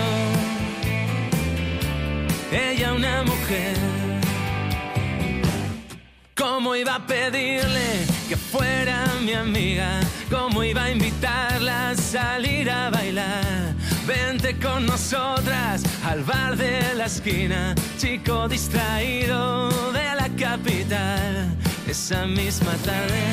ella 2.51 2.95
una 2.95 3.23
mujer. 3.23 3.77
¿Cómo 6.35 6.75
iba 6.75 6.95
a 6.95 7.07
pedirle 7.07 8.07
que 8.31 8.37
fuera 8.37 9.05
mi 9.27 9.35
amiga? 9.35 10.01
¿Cómo 10.31 10.65
iba 10.65 10.85
a 10.85 10.91
invitarla 10.91 11.91
a 11.91 11.95
salir 11.95 12.71
a 12.71 12.89
bailar? 12.89 13.75
Vente 14.07 14.57
con 14.57 14.87
nosotras 14.87 15.83
al 16.07 16.25
bar 16.25 16.57
de 16.57 16.95
la 16.95 17.05
esquina, 17.05 17.75
chico 17.99 18.49
distraído 18.49 19.69
de 19.93 20.15
la 20.15 20.31
capital. 20.31 21.60
Esa 21.91 22.25
misma 22.25 22.73
tarde 22.85 23.25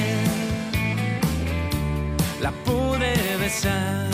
la 2.41 2.51
pude 2.65 3.13
besar. 3.39 4.09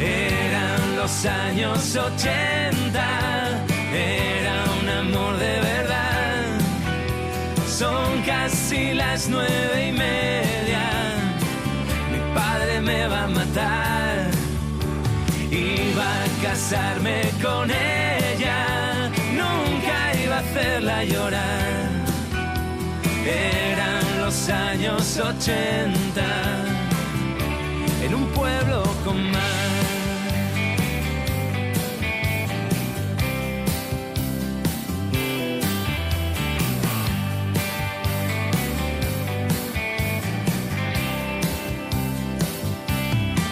Eran 0.00 0.96
los 0.96 1.26
años 1.26 1.94
80, 1.94 3.66
era 3.92 4.64
un 4.80 4.88
amor 4.88 5.36
de 5.36 5.60
verdad. 5.60 6.58
Son 7.68 8.22
casi 8.22 8.94
las 8.94 9.28
nueve 9.28 9.88
y 9.88 9.92
media, 9.92 10.84
mi 12.12 12.34
padre 12.34 12.80
me 12.80 13.08
va 13.08 13.24
a 13.24 13.28
matar. 13.28 14.30
Iba 15.50 16.08
a 16.24 16.42
casarme 16.42 17.30
con 17.42 17.70
ella, 17.70 17.85
llorar. 21.08 22.06
Eran 23.26 24.20
los 24.20 24.48
años 24.48 25.18
80, 25.18 26.22
en 28.04 28.14
un 28.14 28.26
pueblo 28.28 28.82
con 29.04 29.30
mar. 29.30 29.42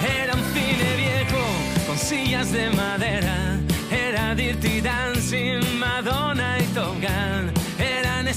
Era 0.07 0.35
un 0.35 0.45
cine 0.55 0.97
viejo 0.97 1.45
con 1.87 1.99
sillas 1.99 2.53
de 2.53 2.71
madera. 2.71 3.59
Era 3.91 4.35
Dirty 4.35 4.81
Dancing, 4.81 5.79
Madonna 5.79 6.59
y 6.61 6.65
Top. 6.75 6.95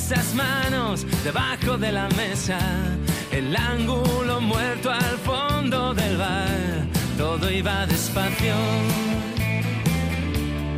Esas 0.10 0.34
manos 0.36 1.06
debajo 1.26 1.78
de 1.78 1.92
la 1.92 2.08
mesa, 2.16 2.58
el 3.30 3.54
ángulo 3.54 4.40
muerto 4.40 4.90
al 4.90 5.18
fondo 5.18 5.94
del 5.94 6.16
bar. 6.16 6.88
Todo 7.18 7.52
iba 7.52 7.86
despacio, 7.88 8.56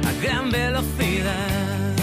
a 0.08 0.24
gran 0.24 0.50
velocidad. 0.50 1.94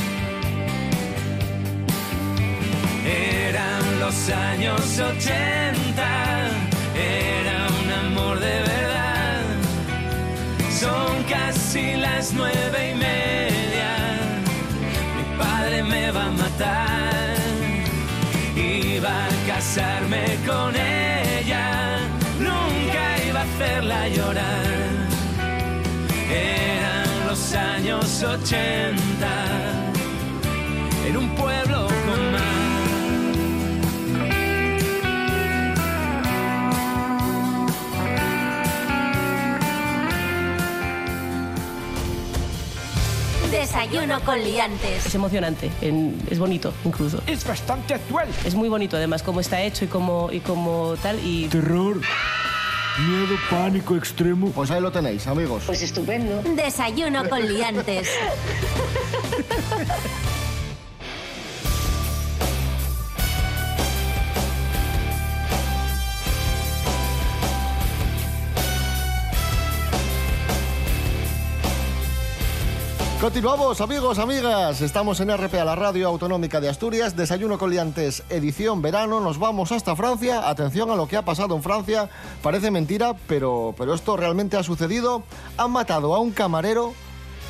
Eran 3.04 3.98
los 3.98 4.28
años 4.28 4.80
80, 4.96 6.48
era 6.94 7.66
un 7.82 7.92
amor 8.06 8.38
de 8.38 8.60
verdad. 8.70 9.42
Son 10.78 11.24
casi 11.24 11.96
las 11.96 12.32
nueve 12.34 12.92
y 12.92 12.94
media, 12.94 13.25
con 20.46 20.72
ella, 20.76 21.98
nunca 22.38 23.24
iba 23.28 23.40
a 23.40 23.42
hacerla 23.42 24.08
llorar. 24.08 24.66
Eran 26.30 27.26
los 27.26 27.54
años 27.54 28.22
80, 28.22 28.94
en 31.08 31.16
un 31.16 31.28
pueblo 31.34 31.65
Desayuno 43.76 44.20
con 44.22 44.42
liantes. 44.42 45.04
Es 45.04 45.14
emocionante, 45.14 45.70
en- 45.82 46.18
es 46.30 46.38
bonito 46.38 46.72
incluso. 46.86 47.20
Es 47.26 47.46
bastante 47.46 47.92
actual. 47.92 48.26
Es 48.46 48.54
muy 48.54 48.70
bonito 48.70 48.96
además 48.96 49.22
cómo 49.22 49.40
está 49.40 49.60
hecho 49.60 49.84
y 49.84 49.88
cómo, 49.88 50.30
y 50.32 50.40
cómo 50.40 50.94
tal 51.02 51.20
y... 51.22 51.46
Terror, 51.48 51.96
miedo, 51.96 53.36
pánico 53.50 53.94
extremo. 53.94 54.50
Pues 54.52 54.70
ahí 54.70 54.80
lo 54.80 54.90
tenéis, 54.90 55.26
amigos. 55.26 55.64
Pues 55.66 55.82
estupendo. 55.82 56.40
Desayuno 56.54 57.28
con 57.28 57.46
liantes. 57.46 58.08
Continuamos, 73.26 73.80
amigos, 73.80 74.20
amigas. 74.20 74.80
Estamos 74.82 75.18
en 75.18 75.36
RPA, 75.36 75.64
la 75.64 75.74
radio 75.74 76.06
autonómica 76.06 76.60
de 76.60 76.68
Asturias. 76.68 77.16
Desayuno 77.16 77.58
con 77.58 77.70
liantes, 77.70 78.22
edición 78.30 78.82
verano. 78.82 79.18
Nos 79.18 79.40
vamos 79.40 79.72
hasta 79.72 79.96
Francia. 79.96 80.48
Atención 80.48 80.92
a 80.92 80.94
lo 80.94 81.08
que 81.08 81.16
ha 81.16 81.22
pasado 81.22 81.56
en 81.56 81.62
Francia. 81.64 82.08
Parece 82.40 82.70
mentira, 82.70 83.16
pero, 83.26 83.74
pero 83.76 83.94
esto 83.94 84.16
realmente 84.16 84.56
ha 84.56 84.62
sucedido. 84.62 85.24
Han 85.58 85.72
matado 85.72 86.14
a 86.14 86.20
un 86.20 86.30
camarero 86.30 86.94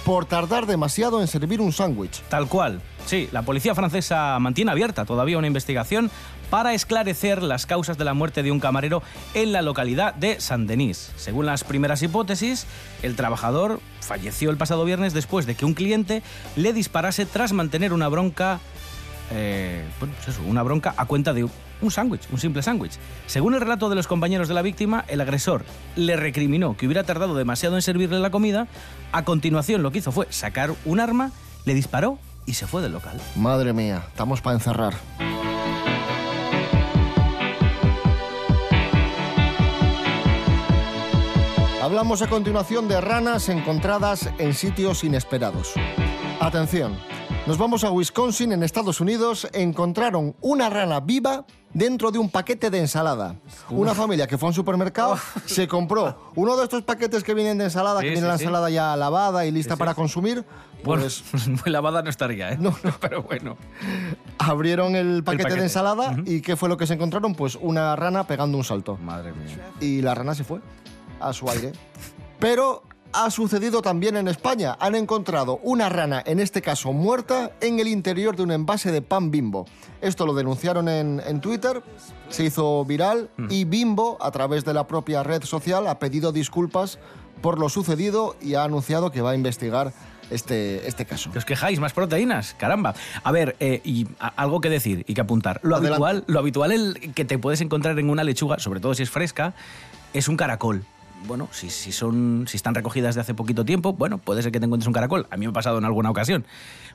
por 0.07 0.25
tardar 0.25 0.65
demasiado 0.65 1.21
en 1.21 1.27
servir 1.27 1.61
un 1.61 1.73
sándwich. 1.73 2.23
Tal 2.31 2.49
cual. 2.49 2.81
Sí, 3.05 3.29
la 3.31 3.43
policía 3.43 3.75
francesa 3.75 4.39
mantiene 4.39 4.71
abierta 4.71 5.05
todavía 5.05 5.37
una 5.37 5.47
investigación 5.47 6.11
para 6.51 6.75
esclarecer 6.75 7.43
las 7.43 7.67
causas 7.67 7.99
de 7.99 8.05
la 8.05 8.15
muerte 8.15 8.43
de 8.43 8.51
un 8.51 8.61
camarero 8.61 9.03
en 9.35 9.53
la 9.53 9.63
localidad 9.63 10.15
de 10.15 10.41
Saint-Denis. 10.41 11.13
Según 11.17 11.47
las 11.47 11.65
primeras 11.65 12.03
hipótesis, 12.03 12.67
el 13.03 13.17
trabajador 13.17 13.81
falleció 14.01 14.51
el 14.51 14.57
pasado 14.57 14.85
viernes 14.85 15.13
después 15.15 15.47
de 15.47 15.55
que 15.55 15.65
un 15.65 15.75
cliente 15.75 16.23
le 16.57 16.73
disparase 16.73 17.27
tras 17.27 17.53
mantener 17.53 17.93
una 17.93 18.09
bronca 18.09 18.61
eh, 19.33 19.85
pues 19.99 20.11
eso, 20.29 20.43
una 20.47 20.63
bronca 20.63 20.95
a 20.97 21.07
cuenta 21.07 21.33
de 21.33 21.45
un 21.81 21.91
sándwich, 21.91 22.23
un 22.31 22.39
simple 22.39 22.63
sándwich. 22.63 22.93
Según 23.27 23.55
el 23.55 23.61
relato 23.61 23.89
de 23.89 23.97
los 23.97 24.07
compañeros 24.07 24.49
de 24.49 24.55
la 24.55 24.63
víctima, 24.63 25.05
el 25.09 25.21
agresor 25.21 25.65
le 25.97 26.17
recriminó 26.17 26.77
que 26.77 26.87
hubiera 26.87 27.05
tardado 27.05 27.35
demasiado 27.35 27.77
en 27.77 27.83
servirle 27.83 28.19
la 28.21 28.31
comida. 28.31 28.69
A 29.13 29.25
continuación, 29.25 29.83
lo 29.83 29.91
que 29.91 29.99
hizo 29.99 30.13
fue 30.13 30.27
sacar 30.31 30.73
un 30.85 31.01
arma, 31.01 31.33
le 31.65 31.75
disparó 31.75 32.19
y 32.47 32.55
se 32.55 32.67
fue 32.67 32.83
del 32.83 32.93
local. 32.93 33.21
Madre 33.35 33.73
mía, 33.73 34.05
estamos 34.09 34.41
para 34.41 34.55
encerrar. 34.55 34.95
Hablamos 41.87 42.21
a 42.21 42.27
continuación 42.27 42.89
de 42.89 43.01
ranas 43.01 43.49
encontradas 43.49 44.29
en 44.39 44.55
sitios 44.55 45.05
inesperados. 45.05 45.73
Atención, 46.41 46.97
nos 47.47 47.59
vamos 47.59 47.85
a 47.85 47.93
Wisconsin, 47.93 48.51
en 48.51 48.65
Estados 48.65 49.01
Unidos. 49.01 49.47
Encontraron 49.53 50.35
una 50.41 50.69
rana 50.69 50.99
viva 50.99 51.45
dentro 51.73 52.11
de 52.11 52.19
un 52.19 52.29
paquete 52.29 52.71
de 52.71 52.81
ensalada. 52.81 53.37
Una 53.71 53.95
familia 53.95 54.27
que 54.27 54.37
fue 54.37 54.49
a 54.49 54.51
un 54.51 54.55
supermercado, 54.55 55.17
se 55.45 55.69
compró 55.69 56.33
uno 56.35 56.57
de 56.57 56.65
estos 56.65 56.83
paquetes 56.83 57.23
que 57.23 57.35
vienen 57.35 57.57
de 57.59 57.65
ensalada, 57.67 58.01
Sí, 58.01 58.07
que 58.07 58.11
viene 58.15 58.27
sí, 58.27 58.31
la 58.33 58.39
sí. 58.39 58.43
ensalada 58.47 58.69
ya 58.69 58.97
lavada 58.97 59.47
y 59.47 59.53
lista 59.53 59.77
para 59.77 59.95
consumir. 59.95 60.45
Bueno, 60.83 61.03
Pues 61.05 61.23
muy 61.47 61.71
lavada 61.73 62.03
no 62.03 62.11
estaría, 62.11 62.51
¿eh? 62.51 62.59
Pero 63.01 63.23
bueno. 63.23 63.57
abrieron 64.39 64.97
el 64.97 65.23
paquete, 65.23 65.45
paquete. 65.45 65.61
de 65.61 65.67
ensalada 65.67 66.17
y 66.27 66.41
¿qué 66.41 66.57
fue 66.57 66.69
lo 66.69 66.77
que 66.77 66.89
se 66.89 66.95
encontraron? 66.95 67.37
Pues 67.37 67.55
una 67.55 67.95
rana 67.95 68.27
pegando 68.27 68.59
un 68.59 68.65
salto. 68.65 68.97
Madre 68.97 69.33
mía. 69.35 69.71
Y 69.81 70.03
la 70.03 70.17
rana 70.17 70.35
se 70.35 70.43
fue 70.43 70.59
a 71.21 71.33
su 71.33 71.49
aire. 71.51 71.73
Pero 72.39 72.83
ha 73.13 73.31
sucedido 73.31 73.81
también 73.81 74.17
en 74.17 74.29
España. 74.29 74.77
Han 74.79 74.95
encontrado 74.95 75.59
una 75.63 75.89
rana, 75.89 76.23
en 76.27 76.39
este 76.39 76.61
caso 76.61 76.93
muerta, 76.93 77.53
en 77.61 77.81
el 77.81 77.89
interior 77.89 78.37
de 78.37 78.43
un 78.43 78.51
envase 78.51 78.93
de 78.93 79.01
pan 79.01 79.31
bimbo. 79.31 79.65
Esto 80.03 80.27
lo 80.27 80.35
denunciaron 80.35 80.89
en, 80.89 81.23
en 81.27 81.41
Twitter, 81.41 81.83
se 82.29 82.45
hizo 82.45 82.85
viral 82.85 83.31
y 83.49 83.65
Bimbo, 83.65 84.19
a 84.21 84.31
través 84.33 84.65
de 84.65 84.75
la 84.75 84.87
propia 84.87 85.23
red 85.23 85.43
social, 85.45 85.87
ha 85.87 85.99
pedido 85.99 86.33
disculpas 86.33 86.99
por 87.41 87.59
lo 87.59 87.69
sucedido 87.71 88.37
y 88.43 88.55
ha 88.55 88.65
anunciado 88.65 89.11
que 89.11 89.23
va 89.23 89.31
a 89.31 89.35
investigar 89.35 89.93
este, 90.31 90.87
este 90.87 91.07
caso. 91.07 91.31
Os 91.35 91.45
quejáis, 91.47 91.79
más 91.81 91.93
proteínas, 91.95 92.55
caramba. 92.59 92.95
A 93.23 93.33
ver, 93.33 93.57
eh, 93.61 93.81
y 93.85 94.07
a- 94.19 94.29
algo 94.29 94.61
que 94.61 94.69
decir 94.69 95.05
y 95.09 95.15
que 95.15 95.21
apuntar. 95.23 95.61
Lo 95.63 95.77
Adelante. 95.77 96.05
habitual, 96.05 96.25
lo 96.27 96.39
habitual 96.41 96.73
el 96.73 97.15
que 97.15 97.25
te 97.25 97.39
puedes 97.39 97.61
encontrar 97.63 97.99
en 97.99 98.11
una 98.11 98.25
lechuga, 98.25 98.59
sobre 98.59 98.81
todo 98.81 98.93
si 98.95 99.05
es 99.05 99.11
fresca, 99.11 99.55
es 100.13 100.29
un 100.29 100.37
caracol. 100.37 100.85
Bueno, 101.27 101.49
si, 101.51 101.71
si, 101.71 101.91
son, 101.91 102.45
si 102.47 102.57
están 102.57 102.75
recogidas 102.75 103.15
de 103.17 103.21
hace 103.21 103.35
poquito 103.35 103.65
tiempo, 103.65 103.93
bueno, 103.95 104.19
puede 104.19 104.43
ser 104.43 104.53
que 104.53 104.61
te 104.61 104.67
encuentres 104.67 104.87
un 104.87 104.93
caracol. 104.93 105.27
A 105.31 105.37
mí 105.37 105.47
me 105.47 105.51
ha 105.51 105.53
pasado 105.53 105.79
en 105.79 105.85
alguna 105.85 106.11
ocasión. 106.11 106.45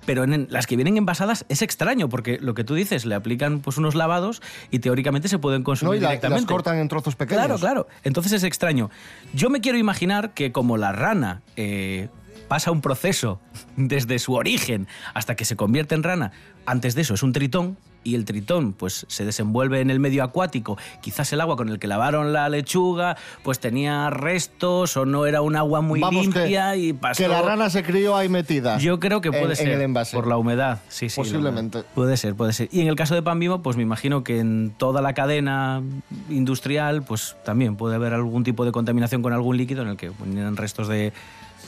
Pero 0.06 0.24
en, 0.24 0.48
las 0.50 0.68
que 0.68 0.76
vienen 0.78 0.96
envasadas 0.96 1.46
es 1.50 1.62
extraño, 1.62 2.08
porque 2.08 2.38
lo 2.40 2.54
que 2.54 2.64
tú 2.64 2.74
dices, 2.76 3.06
le 3.06 3.16
aplican 3.16 3.60
pues 3.60 3.78
unos 3.78 3.94
lavados 3.94 4.42
y 4.72 4.80
teóricamente 4.80 5.28
se 5.28 5.38
pueden 5.38 5.64
consumir 5.64 5.92
No, 5.92 5.96
y, 5.98 6.00
la- 6.00 6.08
y 6.08 6.10
directamente. 6.12 6.44
las 6.44 6.52
cortan 6.52 6.78
en 6.78 6.88
trozos 6.88 7.16
pequeños. 7.16 7.44
Claro, 7.46 7.60
claro. 7.60 7.88
Entonces 8.04 8.32
es 8.32 8.44
extraño. 8.44 8.90
Yo 9.34 9.50
me 9.50 9.60
quiero 9.60 9.78
imaginar 9.78 10.34
que 10.34 10.52
como 10.54 10.78
la 10.78 10.92
rana 10.94 11.42
eh, 11.58 12.08
pasa 12.48 12.72
un 12.72 12.80
proceso 12.82 13.40
desde 13.76 14.18
su 14.20 14.34
origen 14.34 14.88
hasta 15.14 15.36
que 15.36 15.44
se 15.46 15.56
convierte 15.58 15.94
en 15.96 16.04
rana, 16.04 16.32
antes 16.66 16.96
de 16.96 17.02
eso 17.02 17.16
es 17.16 17.24
un 17.24 17.34
tritón 17.34 17.78
y 18.04 18.16
el 18.16 18.26
tritón 18.26 18.74
pues 18.74 19.06
se 19.10 19.26
desenvuelve 19.26 19.80
en 19.82 19.90
el 19.92 20.00
medio 20.00 20.24
acuático, 20.24 20.78
quizás 21.02 21.32
el 21.34 21.42
agua 21.42 21.56
con 21.56 21.70
el 21.70 21.80
que 21.80 21.88
lavaron 21.88 22.34
la 22.34 22.50
lechuga 22.50 23.16
pues 23.44 23.60
tenía 23.60 24.10
restos 24.10 24.98
o 24.98 25.06
no 25.06 25.26
era 25.26 25.42
un 25.42 25.56
agua 25.56 25.82
muy 25.82 26.00
Vamos, 26.00 26.28
que- 26.30 26.40
limpia 26.40 26.76
y 26.76 26.94
pasó 26.94 27.22
Que 27.24 27.28
la 27.30 27.42
rana 27.42 27.70
se 27.70 27.84
crió 27.84 28.16
ahí 28.16 28.30
metida. 28.30 28.78
yo 28.80 29.00
creo 29.00 29.22
que 29.22 29.28
en- 29.30 29.34
puede 29.36 29.50
en 29.52 29.56
ser 29.56 29.70
el 29.70 29.82
envase. 29.82 30.16
por 30.16 30.28
la 30.28 30.38
humedad, 30.38 30.80
sí, 30.90 31.10
sí. 31.10 31.16
Posiblemente. 31.22 31.84
Puede 31.94 32.18
ser, 32.18 32.34
puede 32.36 32.54
ser. 32.54 32.70
Y 32.72 32.82
en 32.82 32.88
el 32.88 32.96
caso 32.96 33.14
de 33.16 33.22
pan 33.22 33.40
vivo, 33.40 33.62
pues 33.62 33.78
me 33.78 33.84
imagino 33.84 34.24
que 34.24 34.40
en 34.40 34.74
toda 34.78 35.02
la 35.02 35.14
cadena 35.14 35.82
industrial, 36.30 37.04
pues 37.04 37.36
también 37.46 37.76
puede 37.76 37.96
haber 37.96 38.14
algún 38.14 38.44
tipo 38.44 38.66
de 38.66 38.72
contaminación 38.72 39.22
con 39.22 39.34
algún 39.34 39.58
líquido 39.58 39.82
en 39.84 39.90
el 39.90 39.98
que 39.98 40.12
ponían 40.12 40.58
restos 40.58 40.88
de 40.88 41.14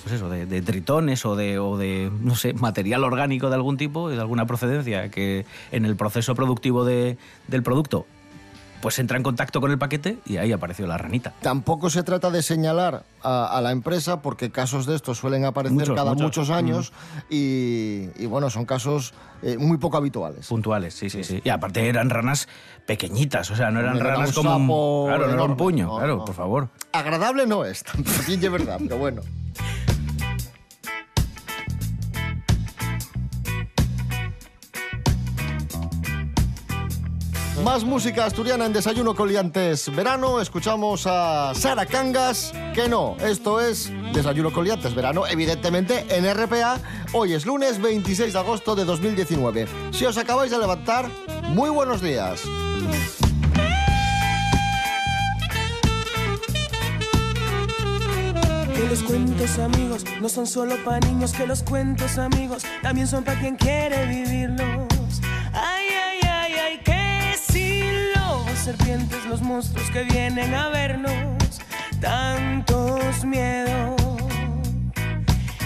pues 0.03 0.15
eso, 0.15 0.29
de, 0.29 0.45
de 0.45 0.61
tritones 0.61 1.25
o 1.25 1.35
de, 1.35 1.57
o 1.59 1.77
de, 1.77 2.11
no 2.21 2.35
sé, 2.35 2.53
material 2.53 3.03
orgánico 3.03 3.49
de 3.49 3.55
algún 3.55 3.77
tipo, 3.77 4.09
de 4.09 4.19
alguna 4.19 4.45
procedencia, 4.45 5.09
que 5.09 5.45
en 5.71 5.85
el 5.85 5.95
proceso 5.95 6.35
productivo 6.35 6.83
de- 6.85 7.17
del 7.47 7.63
producto, 7.63 8.05
pues 8.81 8.99
entra 8.99 9.15
en 9.15 9.23
contacto 9.23 9.61
con 9.61 9.71
el 9.71 9.77
paquete 9.77 10.17
y 10.25 10.35
ahí 10.35 10.51
apareció 10.51 10.85
la 10.87 10.97
ranita. 10.97 11.31
Tampoco 11.41 11.89
se 11.89 12.03
trata 12.03 12.29
de 12.31 12.43
señalar 12.43 13.05
a, 13.21 13.45
a 13.57 13.61
la 13.61 13.71
empresa 13.71 14.21
porque 14.21 14.51
casos 14.51 14.85
de 14.85 14.97
estos 14.97 15.19
suelen 15.19 15.45
aparecer 15.45 15.77
Muchos, 15.77 15.95
cada 15.95 16.11
muchos. 16.11 16.23
muchos 16.25 16.49
años 16.49 16.91
y, 17.29 18.09
y, 18.17 18.25
bueno, 18.25 18.49
son 18.49 18.65
casos 18.65 19.13
eh, 19.41 19.55
muy 19.57 19.77
poco 19.77 19.95
habituales. 19.95 20.47
Puntuales, 20.47 20.93
sí, 20.95 21.09
sí, 21.09 21.23
sí. 21.23 21.39
Y 21.45 21.47
aparte 21.49 21.87
eran 21.87 22.09
ranas 22.09 22.49
pequeñitas, 22.85 23.49
o 23.51 23.55
sea, 23.55 23.71
no 23.71 23.79
eran 23.79 23.95
era 23.95 24.15
ranas 24.15 24.35
un 24.35 24.43
como... 24.43 25.03
un- 25.03 25.07
claro, 25.07 25.27
no 25.27 25.33
era 25.33 25.43
un 25.43 25.55
puño, 25.55 25.85
No, 25.87 25.97
claro, 25.99 26.17
no. 26.17 26.25
por 26.25 26.35
favor. 26.35 26.67
Agradable 26.91 27.47
no 27.47 27.63
es, 27.63 27.83
también 28.17 28.43
es 28.43 28.51
verdad, 28.51 28.79
pero 28.83 28.97
bueno. 28.97 29.21
Más 37.63 37.85
música 37.85 38.25
asturiana 38.25 38.65
en 38.65 38.73
Desayuno 38.73 39.15
Coliantes 39.15 39.89
Verano. 39.95 40.41
Escuchamos 40.41 41.07
a 41.07 41.53
Sara 41.55 41.85
Cangas. 41.85 42.51
Que 42.73 42.89
no, 42.89 43.15
esto 43.25 43.61
es 43.61 43.89
Desayuno 44.13 44.51
Coliantes 44.51 44.93
Verano, 44.93 45.25
evidentemente 45.25 46.05
en 46.09 46.25
RPA. 46.33 46.79
Hoy 47.13 47.33
es 47.33 47.45
lunes 47.45 47.81
26 47.81 48.33
de 48.33 48.39
agosto 48.39 48.75
de 48.75 48.83
2019. 48.83 49.67
Si 49.91 50.05
os 50.05 50.17
acabáis 50.17 50.51
de 50.51 50.59
levantar, 50.59 51.09
muy 51.49 51.69
buenos 51.69 52.01
días. 52.01 52.41
Que 58.75 58.89
los 58.89 59.03
cuentos 59.03 59.57
amigos 59.59 60.03
no 60.19 60.27
son 60.27 60.47
solo 60.47 60.75
para 60.83 60.99
niños, 61.07 61.31
que 61.31 61.47
los 61.47 61.63
cuentos 61.63 62.17
amigos 62.17 62.63
también 62.81 63.07
son 63.07 63.23
para 63.23 63.39
quien 63.39 63.55
quiere 63.55 64.05
vivirlos. 64.05 64.72
Serpientes, 68.77 69.25
los 69.25 69.41
monstruos 69.41 69.89
que 69.91 70.03
vienen 70.03 70.53
a 70.53 70.69
vernos, 70.69 71.13
tantos 71.99 73.23
miedos. 73.23 73.95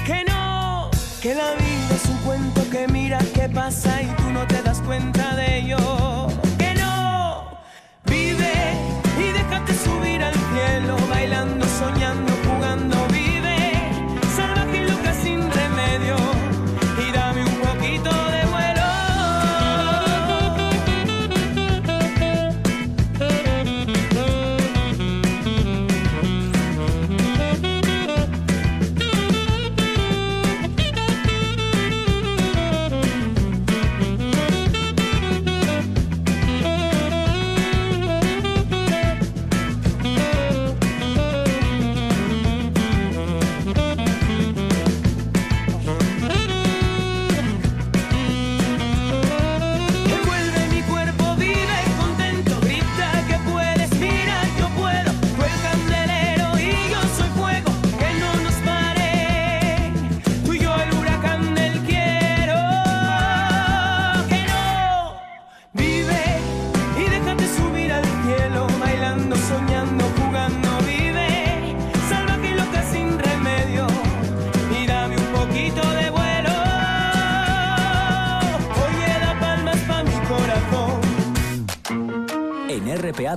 Que 0.06 0.26
no, 0.26 0.90
que 1.22 1.34
la 1.34 1.52
vida 1.54 1.96
es 1.96 2.06
un 2.10 2.18
cuento 2.26 2.70
que 2.70 2.88
mira 2.88 3.20
qué 3.34 3.48
pasa 3.48 4.02
y 4.02 4.08
tú 4.08 4.30
no 4.32 4.46
te 4.48 4.62
das 4.62 4.82
cuenta 4.82 5.36
de 5.36 5.60
ello. 5.60 5.78
Que 6.58 6.74
no, 6.74 7.60
vive 8.06 8.54
y 9.18 9.32
déjate 9.32 9.74
subir 9.74 10.22
al 10.24 10.34
cielo, 10.34 10.98
bailando, 11.10 11.66
soñando, 11.66 12.34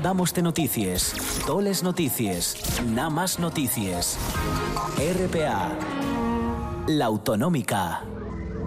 En 0.00 0.04
RPA 0.04 0.08
damos 0.08 0.32
de 0.32 0.42
noticias, 0.42 1.14
toles 1.46 1.82
noticias, 1.82 2.56
nada 2.86 3.10
más 3.10 3.38
noticias. 3.38 4.18
RPA, 4.96 5.72
la 6.88 7.04
autonómica. 7.04 8.02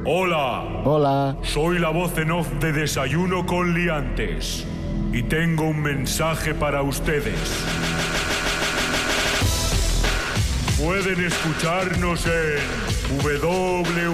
Hola. 0.06 0.82
Hola. 0.86 1.38
Soy 1.42 1.80
la 1.80 1.90
voz 1.90 2.16
en 2.18 2.32
off 2.32 2.48
de 2.60 2.72
Desayuno 2.72 3.46
con 3.46 3.74
Liantes. 3.74 4.66
Y 5.12 5.24
tengo 5.24 5.64
un 5.64 5.82
mensaje 5.82 6.54
para 6.54 6.84
ustedes. 6.84 7.36
Pueden 10.78 11.26
escucharnos 11.26 12.28
en 12.28 12.60
www.rtpa.es 13.24 14.14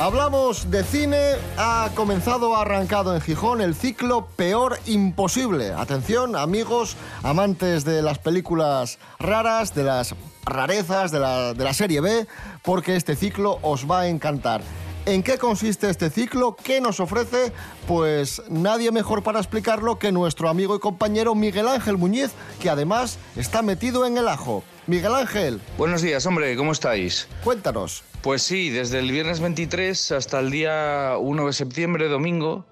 Hablamos 0.00 0.70
de 0.70 0.82
cine, 0.82 1.34
ha 1.58 1.90
comenzado, 1.94 2.56
ha 2.56 2.62
arrancado 2.62 3.14
en 3.14 3.20
Gijón 3.20 3.60
el 3.60 3.74
ciclo 3.74 4.28
Peor 4.34 4.78
Imposible. 4.86 5.74
Atención, 5.74 6.36
amigos, 6.36 6.96
amantes 7.22 7.84
de 7.84 8.00
las 8.00 8.18
películas 8.18 8.98
raras, 9.18 9.74
de 9.74 9.84
las 9.84 10.14
rarezas, 10.46 11.10
de 11.10 11.20
la, 11.20 11.52
de 11.52 11.64
la 11.64 11.74
serie 11.74 12.00
B, 12.00 12.26
porque 12.62 12.96
este 12.96 13.14
ciclo 13.14 13.58
os 13.60 13.90
va 13.90 14.00
a 14.00 14.08
encantar. 14.08 14.62
¿En 15.04 15.22
qué 15.22 15.36
consiste 15.36 15.90
este 15.90 16.08
ciclo? 16.08 16.56
¿Qué 16.56 16.80
nos 16.80 16.98
ofrece? 16.98 17.52
Pues 17.86 18.40
nadie 18.48 18.92
mejor 18.92 19.22
para 19.22 19.38
explicarlo 19.38 19.98
que 19.98 20.12
nuestro 20.12 20.48
amigo 20.48 20.74
y 20.76 20.78
compañero 20.78 21.34
Miguel 21.34 21.68
Ángel 21.68 21.98
Muñiz, 21.98 22.30
que 22.58 22.70
además 22.70 23.18
está 23.36 23.60
metido 23.60 24.06
en 24.06 24.16
el 24.16 24.28
ajo. 24.28 24.64
Miguel 24.90 25.14
Ángel, 25.14 25.60
Buenos 25.78 26.02
días, 26.02 26.26
hombre, 26.26 26.56
¿cómo 26.56 26.72
estáis? 26.72 27.28
cuéntanos. 27.44 28.02
Pues 28.22 28.42
sí, 28.42 28.70
desde 28.70 28.98
el 28.98 29.12
viernes 29.12 29.38
23 29.38 30.10
hasta 30.10 30.40
el 30.40 30.50
día 30.50 31.14
1 31.16 31.46
de 31.46 31.52
septiembre, 31.52 32.08
domingo, 32.08 32.66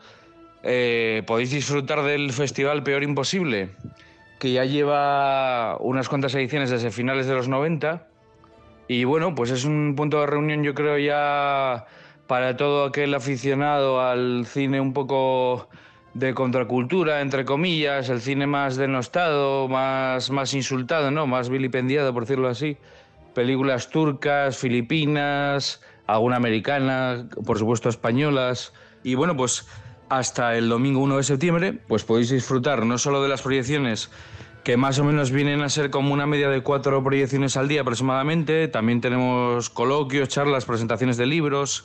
eh, 0.64 1.22
podéis 1.28 1.52
disfrutar 1.52 2.02
del 2.02 2.32
Festival 2.32 2.82
Peor 2.82 3.04
Imposible, 3.04 3.70
que 4.40 4.50
ya 4.50 4.64
lleva 4.64 5.76
unas 5.78 6.08
cuantas 6.08 6.34
ediciones 6.34 6.70
desde 6.70 6.90
finales 6.90 7.28
de 7.28 7.34
los 7.34 7.46
90. 7.46 8.08
Y 8.88 9.04
bueno, 9.04 9.36
pues 9.36 9.52
es 9.52 9.64
un 9.64 9.94
punto 9.94 10.18
de 10.18 10.26
reunión, 10.26 10.64
yo 10.64 10.74
creo, 10.74 10.98
ya 10.98 11.86
para 12.26 12.56
todo 12.56 12.86
aquel 12.86 13.14
aficionado 13.14 14.00
al 14.00 14.44
cine 14.44 14.80
un 14.80 14.92
poco 14.92 15.68
de 16.18 16.34
contracultura, 16.34 17.20
entre 17.20 17.44
comillas, 17.44 18.08
el 18.08 18.20
cine 18.20 18.46
más 18.46 18.76
denostado, 18.76 19.68
más, 19.68 20.30
más 20.30 20.52
insultado, 20.54 21.10
¿no? 21.10 21.26
Más 21.26 21.48
vilipendiado, 21.48 22.12
por 22.12 22.24
decirlo 22.24 22.48
así. 22.48 22.76
Películas 23.34 23.90
turcas, 23.90 24.58
filipinas, 24.58 25.80
alguna 26.06 26.36
americana, 26.36 27.28
por 27.46 27.58
supuesto 27.58 27.88
españolas. 27.88 28.72
Y 29.04 29.14
bueno, 29.14 29.36
pues 29.36 29.68
hasta 30.08 30.56
el 30.56 30.68
domingo 30.68 31.00
1 31.00 31.18
de 31.18 31.22
septiembre, 31.22 31.72
pues 31.86 32.02
podéis 32.04 32.30
disfrutar 32.30 32.84
no 32.84 32.98
solo 32.98 33.22
de 33.22 33.28
las 33.28 33.42
proyecciones 33.42 34.10
que 34.64 34.76
más 34.76 34.98
o 34.98 35.04
menos 35.04 35.30
vienen 35.30 35.62
a 35.62 35.68
ser 35.68 35.90
como 35.90 36.12
una 36.12 36.26
media 36.26 36.50
de 36.50 36.62
cuatro 36.62 37.02
proyecciones 37.02 37.56
al 37.56 37.68
día 37.68 37.82
aproximadamente. 37.82 38.68
También 38.68 39.00
tenemos 39.00 39.70
coloquios, 39.70 40.28
charlas, 40.28 40.64
presentaciones 40.64 41.16
de 41.16 41.26
libros, 41.26 41.84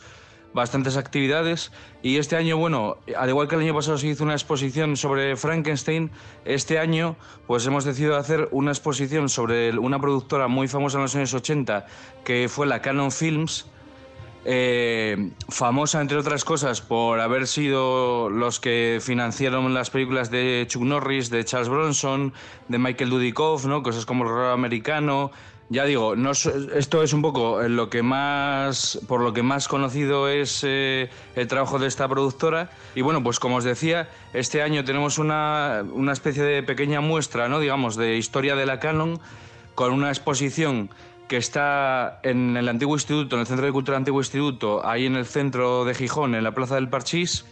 bastantes 0.54 0.98
actividades. 0.98 1.72
Y 2.02 2.18
este 2.18 2.36
año, 2.36 2.58
bueno, 2.58 2.98
al 3.18 3.30
igual 3.30 3.48
que 3.48 3.56
el 3.56 3.62
año 3.62 3.74
pasado 3.74 3.98
se 3.98 4.08
hizo 4.08 4.24
una 4.24 4.34
exposición 4.34 4.98
sobre 4.98 5.36
Frankenstein, 5.36 6.12
este 6.46 6.80
año 6.80 7.16
pues 7.48 7.66
hemos 7.66 7.86
decidido 7.86 8.18
hacer 8.18 8.48
una 8.52 8.72
exposición 8.72 9.30
sobre 9.30 9.78
una 9.78 10.00
productora 10.00 10.48
muy 10.48 10.68
famosa 10.68 10.98
en 10.98 11.04
los 11.04 11.16
años 11.16 11.34
80, 11.34 11.86
que 12.24 12.48
fue 12.50 12.68
la 12.68 12.82
Canon 12.82 13.12
Films, 13.12 13.68
eh, 14.46 15.32
famosa 15.48 16.02
entre 16.02 16.18
otras 16.18 16.44
cosas 16.44 16.82
por 16.82 17.22
haber 17.22 17.48
sido 17.48 18.30
los 18.30 18.60
que 18.60 19.00
financiaron 19.02 19.74
las 19.74 19.90
películas 19.90 20.32
de 20.32 20.66
Chuck 20.68 20.84
Norris, 20.84 21.30
de 21.30 21.46
Charles 21.46 21.70
Bronson, 21.70 22.34
de 22.68 22.78
Michael 22.78 23.10
Dudikoff, 23.10 23.66
¿no? 23.66 23.84
cosas 23.84 24.06
como 24.06 24.26
el 24.26 24.32
horror 24.32 24.52
americano. 24.52 25.32
Ya 25.74 25.86
digo, 25.86 26.14
esto 26.76 27.02
es 27.02 27.14
un 27.14 27.24
poco 27.24 27.64
en 27.64 27.76
lo 27.76 27.90
que 27.90 28.04
más, 28.04 29.00
por 29.08 29.22
lo 29.22 29.34
que 29.34 29.42
más 29.42 29.68
conocido 29.68 30.30
es 30.30 30.64
eh, 30.64 31.10
el 31.36 31.48
trabajo 31.48 31.80
de 31.80 31.88
esta 31.88 32.08
productora. 32.08 32.70
Y 32.94 33.02
bueno, 33.02 33.24
pues 33.24 33.40
como 33.40 33.56
os 33.56 33.64
decía, 33.64 34.08
este 34.34 34.62
año 34.62 34.84
tenemos 34.84 35.18
una, 35.18 35.84
una 35.92 36.14
especie 36.14 36.44
de 36.44 36.62
pequeña 36.62 37.02
muestra, 37.02 37.50
¿no? 37.50 37.60
digamos, 37.60 37.96
de 37.96 38.18
historia 38.18 38.56
de 38.56 38.68
la 38.68 38.80
Canon, 38.80 39.20
con 39.74 39.92
una 39.94 40.10
exposición 40.10 40.92
que 41.28 41.38
está 41.38 42.20
en 42.22 42.56
el 42.56 42.70
antiguo 42.70 42.96
instituto, 42.96 43.36
en 43.36 43.40
el 43.40 43.48
Centro 43.48 43.66
de 43.66 43.72
Cultura 43.72 43.98
Antiguo 43.98 44.22
Instituto, 44.22 44.86
ahí 44.86 45.08
en 45.08 45.16
el 45.16 45.26
centro 45.26 45.86
de 45.86 45.96
Gijón, 45.96 46.36
en 46.36 46.44
la 46.44 46.52
Plaza 46.52 46.76
del 46.76 46.88
Parchís, 46.88 47.46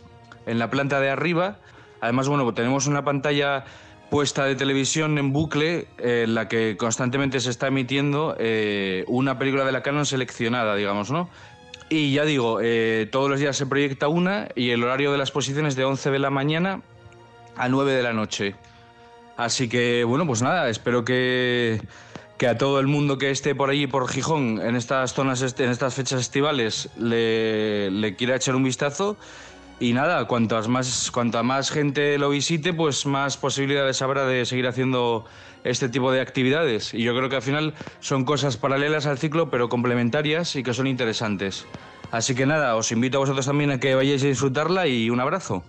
en 0.46 0.60
la 0.60 0.70
planta 0.70 1.00
de 1.00 1.10
arriba. 1.10 1.58
Además, 2.02 2.28
bueno, 2.28 2.44
pues 2.44 2.56
tenemos 2.56 2.86
una 2.86 3.04
pantalla 3.04 3.66
puesta 4.12 4.44
de 4.44 4.56
televisión 4.56 5.18
en 5.18 5.32
bucle 5.32 5.88
eh, 5.98 6.26
en 6.26 6.36
la 6.36 6.50
que 6.50 6.76
constantemente 6.78 7.40
se 7.40 7.50
está 7.50 7.68
emitiendo 7.68 8.36
eh, 8.38 9.06
una 9.08 9.40
película 9.40 9.64
de 9.64 9.72
la 9.72 9.82
Canon 9.82 10.06
seleccionada, 10.06 10.76
digamos, 10.76 11.10
¿no? 11.12 11.30
Y 11.88 12.12
ya 12.12 12.26
digo, 12.26 12.60
eh, 12.62 13.08
todos 13.10 13.30
los 13.30 13.40
días 13.40 13.56
se 13.56 13.66
proyecta 13.66 14.10
una 14.10 14.50
y 14.54 14.72
el 14.72 14.84
horario 14.84 15.14
de 15.14 15.18
la 15.18 15.24
exposición 15.24 15.66
es 15.66 15.78
de 15.78 15.86
11 15.86 16.12
de 16.12 16.20
la 16.20 16.30
mañana 16.30 16.82
a 17.56 17.70
9 17.70 17.94
de 17.94 18.04
la 18.04 18.12
noche. 18.12 18.54
Así 19.38 19.70
que, 19.70 20.04
bueno, 20.04 20.28
pues 20.28 20.42
nada, 20.42 20.70
espero 20.70 21.06
que, 21.06 21.82
que 22.38 22.48
a 22.48 22.58
todo 22.58 22.82
el 22.82 22.88
mundo 22.88 23.18
que 23.18 23.32
esté 23.32 23.56
por 23.56 23.70
allí, 23.70 23.88
por 23.88 24.10
Gijón, 24.10 24.60
en 24.62 24.76
estas 24.76 25.14
zonas, 25.14 25.42
en 25.58 25.70
estas 25.70 25.94
fechas 25.96 26.20
estivales, 26.20 26.90
le, 26.98 27.90
le 27.90 28.16
quiera 28.18 28.36
echar 28.36 28.56
un 28.58 28.64
vistazo. 28.64 29.16
Y 29.82 29.94
nada, 29.94 30.26
cuantas 30.26 30.68
más, 30.68 31.10
cuanta 31.10 31.42
más 31.42 31.72
gente 31.72 32.20
lo 32.20 32.30
visite, 32.30 32.72
pues 32.72 33.08
más 33.08 33.36
posibilidades 33.38 34.04
habrá 34.04 34.28
de 34.28 34.46
seguir 34.46 34.68
haciendo 34.68 35.26
este 35.64 35.90
tipo 35.90 36.12
de 36.12 36.22
actividades. 36.22 36.94
Y 36.94 37.02
yo 37.02 37.16
creo 37.16 37.30
que 37.30 37.38
al 37.38 37.42
final 37.42 37.74
son 38.00 38.24
cosas 38.24 38.58
paralelas 38.58 39.08
al 39.08 39.18
ciclo, 39.18 39.50
pero 39.50 39.70
complementarias 39.70 40.56
y 40.56 40.62
que 40.62 40.76
son 40.76 40.86
interesantes. 40.86 41.66
Así 42.12 42.36
que 42.36 42.46
nada, 42.46 42.76
os 42.76 42.92
invito 42.92 43.18
a 43.18 43.22
vosotros 43.22 43.48
también 43.48 43.72
a 43.72 43.80
que 43.80 43.96
vayáis 43.96 44.24
a 44.24 44.28
disfrutarla 44.28 44.86
y 44.86 45.10
un 45.10 45.20
abrazo. 45.20 45.64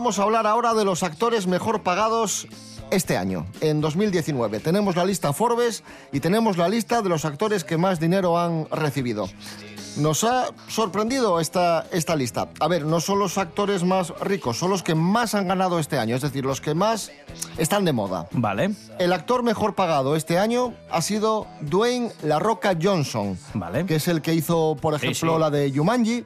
Vamos 0.00 0.18
a 0.18 0.22
hablar 0.22 0.46
ahora 0.46 0.72
de 0.72 0.82
los 0.86 1.02
actores 1.02 1.46
mejor 1.46 1.82
pagados 1.82 2.48
este 2.90 3.18
año, 3.18 3.44
en 3.60 3.82
2019. 3.82 4.58
Tenemos 4.60 4.96
la 4.96 5.04
lista 5.04 5.34
Forbes 5.34 5.84
y 6.10 6.20
tenemos 6.20 6.56
la 6.56 6.70
lista 6.70 7.02
de 7.02 7.10
los 7.10 7.26
actores 7.26 7.64
que 7.64 7.76
más 7.76 8.00
dinero 8.00 8.38
han 8.38 8.66
recibido. 8.70 9.28
Nos 9.98 10.24
ha 10.24 10.46
sorprendido 10.68 11.38
esta, 11.38 11.84
esta 11.92 12.16
lista. 12.16 12.48
A 12.60 12.68
ver, 12.68 12.86
no 12.86 13.00
son 13.00 13.18
los 13.18 13.36
actores 13.36 13.84
más 13.84 14.14
ricos, 14.20 14.56
son 14.58 14.70
los 14.70 14.82
que 14.82 14.94
más 14.94 15.34
han 15.34 15.48
ganado 15.48 15.78
este 15.78 15.98
año, 15.98 16.16
es 16.16 16.22
decir, 16.22 16.46
los 16.46 16.62
que 16.62 16.72
más 16.74 17.10
están 17.58 17.84
de 17.84 17.92
moda. 17.92 18.26
Vale. 18.32 18.70
El 18.98 19.12
actor 19.12 19.42
mejor 19.42 19.74
pagado 19.74 20.16
este 20.16 20.38
año 20.38 20.72
ha 20.90 21.02
sido 21.02 21.46
Dwayne 21.60 22.10
La 22.22 22.38
Roca 22.38 22.74
Johnson, 22.80 23.36
Vale. 23.52 23.84
que 23.84 23.96
es 23.96 24.08
el 24.08 24.22
que 24.22 24.32
hizo, 24.32 24.78
por 24.80 24.98
Sí, 24.98 25.08
ejemplo, 25.08 25.34
sí. 25.34 25.40
la 25.40 25.50
de 25.50 25.70
Jumanji, 25.70 26.24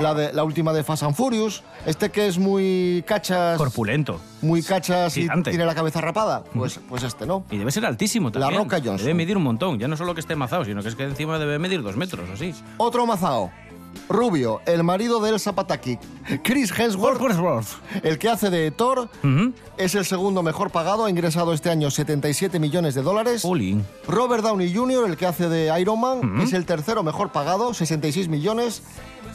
la, 0.00 0.14
de, 0.14 0.32
la 0.32 0.44
última 0.44 0.72
de 0.72 0.82
Fast 0.84 1.02
and 1.02 1.14
Furious, 1.14 1.62
este 1.86 2.10
que 2.10 2.26
es 2.26 2.38
muy 2.38 3.04
cachas, 3.06 3.58
Corpulento. 3.58 4.20
muy 4.40 4.62
cachas 4.62 5.16
y 5.16 5.28
tiene 5.44 5.64
la 5.64 5.74
cabeza 5.74 6.00
rapada, 6.00 6.44
pues, 6.54 6.80
pues 6.88 7.02
este, 7.02 7.26
¿no? 7.26 7.44
Y 7.50 7.58
debe 7.58 7.70
ser 7.70 7.86
altísimo 7.86 8.28
La 8.28 8.40
también. 8.40 8.62
Roca 8.62 8.76
Johnson. 8.76 8.98
Debe 8.98 9.14
medir 9.14 9.36
un 9.36 9.42
montón. 9.44 9.78
Ya 9.78 9.88
no 9.88 9.96
solo 9.96 10.14
que 10.14 10.20
esté 10.20 10.36
mazado, 10.36 10.64
sino 10.64 10.82
que 10.82 10.88
es 10.88 10.94
que 10.94 11.04
encima 11.04 11.38
debe 11.38 11.58
medir 11.58 11.82
dos 11.82 11.96
metros 11.96 12.28
o 12.28 12.32
así. 12.32 12.54
Otro 12.78 13.06
mazao. 13.06 13.50
Rubio, 14.08 14.60
el 14.66 14.82
marido 14.84 15.20
de 15.20 15.30
Elsa 15.30 15.54
Pataki. 15.54 15.98
Chris 16.42 16.72
Hemsworth, 16.78 17.20
el 18.02 18.18
que 18.18 18.28
hace 18.28 18.50
de 18.50 18.70
Thor, 18.70 19.08
es 19.76 19.94
el 19.94 20.04
segundo 20.04 20.42
mejor 20.42 20.70
pagado, 20.70 21.04
ha 21.04 21.10
ingresado 21.10 21.52
este 21.52 21.70
año 21.70 21.90
77 21.90 22.58
millones 22.58 22.94
de 22.94 23.02
dólares. 23.02 23.42
Robert 24.08 24.42
Downey 24.42 24.74
Jr., 24.74 25.08
el 25.08 25.16
que 25.16 25.26
hace 25.26 25.48
de 25.48 25.78
Iron 25.80 26.00
Man, 26.00 26.40
es 26.40 26.52
el 26.52 26.64
tercero 26.64 27.02
mejor 27.02 27.32
pagado, 27.32 27.74
66 27.74 28.28
millones. 28.28 28.82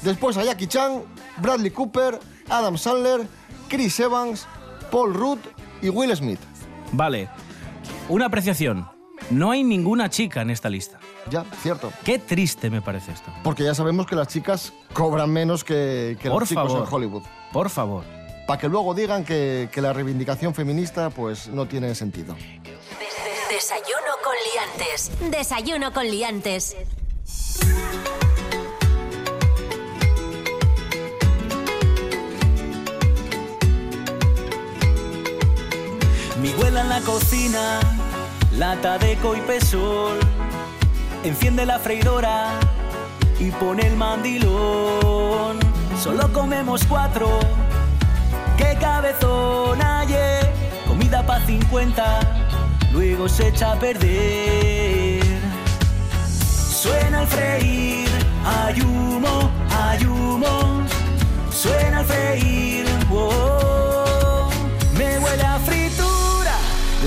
Después 0.07 0.37
a 0.37 0.43
Jackie 0.45 0.67
Chan, 0.67 1.03
Bradley 1.35 1.69
Cooper, 1.69 2.17
Adam 2.47 2.77
Sandler, 2.77 3.27
Chris 3.67 3.99
Evans, 3.99 4.47
Paul 4.89 5.13
Rudd 5.13 5.39
y 5.81 5.89
Will 5.89 6.15
Smith. 6.15 6.39
Vale. 6.93 7.27
Una 8.07 8.27
apreciación. 8.27 8.87
No 9.31 9.51
hay 9.51 9.65
ninguna 9.65 10.09
chica 10.09 10.41
en 10.43 10.49
esta 10.49 10.69
lista. 10.69 10.97
Ya, 11.29 11.43
cierto. 11.61 11.91
Qué 12.05 12.19
triste 12.19 12.69
me 12.69 12.81
parece 12.81 13.11
esto. 13.11 13.29
Porque 13.43 13.65
ya 13.65 13.75
sabemos 13.75 14.05
que 14.07 14.15
las 14.15 14.29
chicas 14.29 14.71
cobran 14.93 15.29
menos 15.29 15.65
que, 15.65 16.17
que 16.21 16.29
Por 16.29 16.43
los 16.43 16.47
chicos 16.47 16.71
favor. 16.71 16.87
en 16.87 16.93
Hollywood. 16.93 17.23
Por 17.51 17.69
favor. 17.69 18.05
Para 18.47 18.61
que 18.61 18.69
luego 18.69 18.93
digan 18.93 19.25
que, 19.25 19.67
que 19.73 19.81
la 19.81 19.91
reivindicación 19.91 20.55
feminista 20.55 21.09
pues 21.09 21.49
no 21.49 21.65
tiene 21.67 21.93
sentido. 21.95 22.33
Desayuno 23.49 24.13
con 24.23 24.33
liantes. 24.53 25.11
Desayuno 25.31 25.91
con 25.91 26.05
liantes. 26.09 26.77
Mi 36.41 36.51
abuela 36.51 36.81
en 36.81 36.89
la 36.89 37.01
cocina, 37.01 37.79
lata 38.51 38.97
de 38.99 39.15
coipesol, 39.17 40.19
enciende 41.23 41.65
la 41.65 41.79
freidora 41.79 42.59
y 43.39 43.49
pone 43.51 43.87
el 43.87 43.95
mandilón. 43.95 45.57
Solo 46.01 46.31
comemos 46.31 46.85
cuatro, 46.85 47.39
qué 48.55 48.77
cabezón 48.79 49.81
ayer, 49.81 50.53
comida 50.87 51.25
pa' 51.25 51.39
50, 51.45 52.19
luego 52.91 53.27
se 53.27 53.47
echa 53.47 53.71
a 53.73 53.79
perder. 53.79 55.23
Suena 56.27 57.21
el 57.21 57.27
freír, 57.27 58.09
hay 58.45 58.79
humo, 58.81 59.49
hay 59.71 60.05
humo, 60.05 60.83
suena 61.49 62.01
el 62.01 62.05
freír, 62.05 62.85
wow. 63.09 64.49
me 64.97 65.17
huele 65.17 65.43
a 65.43 65.59
fritura, 65.59 65.76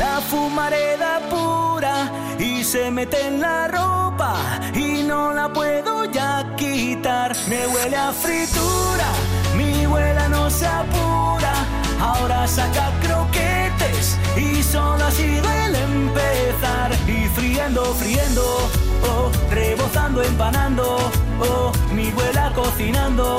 la 0.00 0.18
fumareda 0.22 1.20
pura 1.28 2.10
y 2.38 2.64
se 2.64 2.90
mete 2.90 3.18
en 3.26 3.42
la 3.42 3.68
ropa 3.68 4.32
y 4.74 5.02
no 5.02 5.34
la 5.34 5.52
puedo 5.52 6.06
ya 6.06 6.32
quitar. 6.56 7.36
Me 7.48 7.66
huele 7.66 7.96
a 7.96 8.10
fritura, 8.10 9.08
mi 9.58 9.84
abuela 9.84 10.26
no 10.28 10.48
se 10.48 10.66
apura, 10.66 11.52
ahora 12.00 12.48
saca 12.48 12.90
croquetes 13.02 14.16
y 14.36 14.62
solo 14.62 15.04
ha 15.04 15.10
sido 15.10 15.46
el 15.64 15.74
empezar. 15.74 16.90
Y 17.06 17.28
friendo, 17.36 17.84
friendo, 18.02 18.46
oh, 19.10 19.30
rebozando, 19.50 20.22
empanando, 20.22 20.96
oh, 21.40 21.72
mi 21.92 22.08
abuela 22.08 22.52
cocinando, 22.54 23.38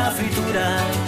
fritura, 0.00 0.10
fritura. 0.12 0.99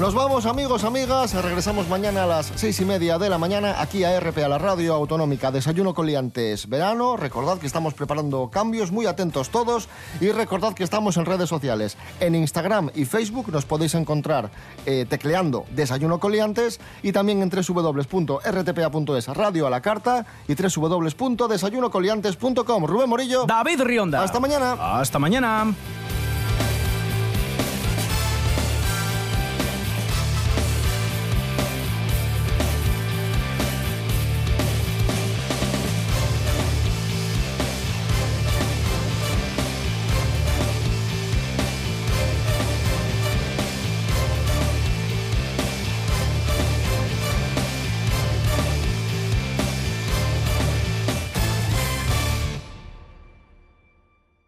Nos 0.00 0.14
vamos, 0.14 0.46
amigos, 0.46 0.84
amigas. 0.84 1.34
Regresamos 1.34 1.86
mañana 1.86 2.24
a 2.24 2.26
las 2.26 2.50
seis 2.54 2.80
y 2.80 2.86
media 2.86 3.18
de 3.18 3.28
la 3.28 3.36
mañana 3.36 3.82
aquí 3.82 4.02
a 4.02 4.18
RP, 4.18 4.38
a 4.38 4.48
la 4.48 4.56
radio 4.56 4.94
autonómica. 4.94 5.50
Desayuno 5.50 5.92
con 5.92 6.06
liantes 6.06 6.70
verano. 6.70 7.18
Recordad 7.18 7.58
que 7.58 7.66
estamos 7.66 7.92
preparando 7.92 8.48
cambios, 8.48 8.92
muy 8.92 9.04
atentos 9.04 9.50
todos. 9.50 9.90
Y 10.18 10.32
recordad 10.32 10.72
que 10.72 10.84
estamos 10.84 11.18
en 11.18 11.26
redes 11.26 11.50
sociales. 11.50 11.98
En 12.18 12.34
Instagram 12.34 12.90
y 12.94 13.04
Facebook 13.04 13.52
nos 13.52 13.66
podéis 13.66 13.94
encontrar 13.94 14.50
eh, 14.86 15.04
tecleando 15.06 15.66
Desayuno 15.70 16.18
con 16.18 16.32
liantes 16.32 16.80
y 17.02 17.12
también 17.12 17.42
en 17.42 17.50
www.rtpa.es, 17.50 19.28
radio 19.28 19.66
a 19.66 19.70
la 19.70 19.82
carta 19.82 20.24
y 20.48 20.54
www.desayunocoliantes.com. 20.54 22.86
Rubén 22.86 23.10
Morillo. 23.10 23.44
David 23.44 23.82
Rionda. 23.82 24.22
Hasta 24.22 24.40
mañana. 24.40 24.98
Hasta 24.98 25.18
mañana. 25.18 25.74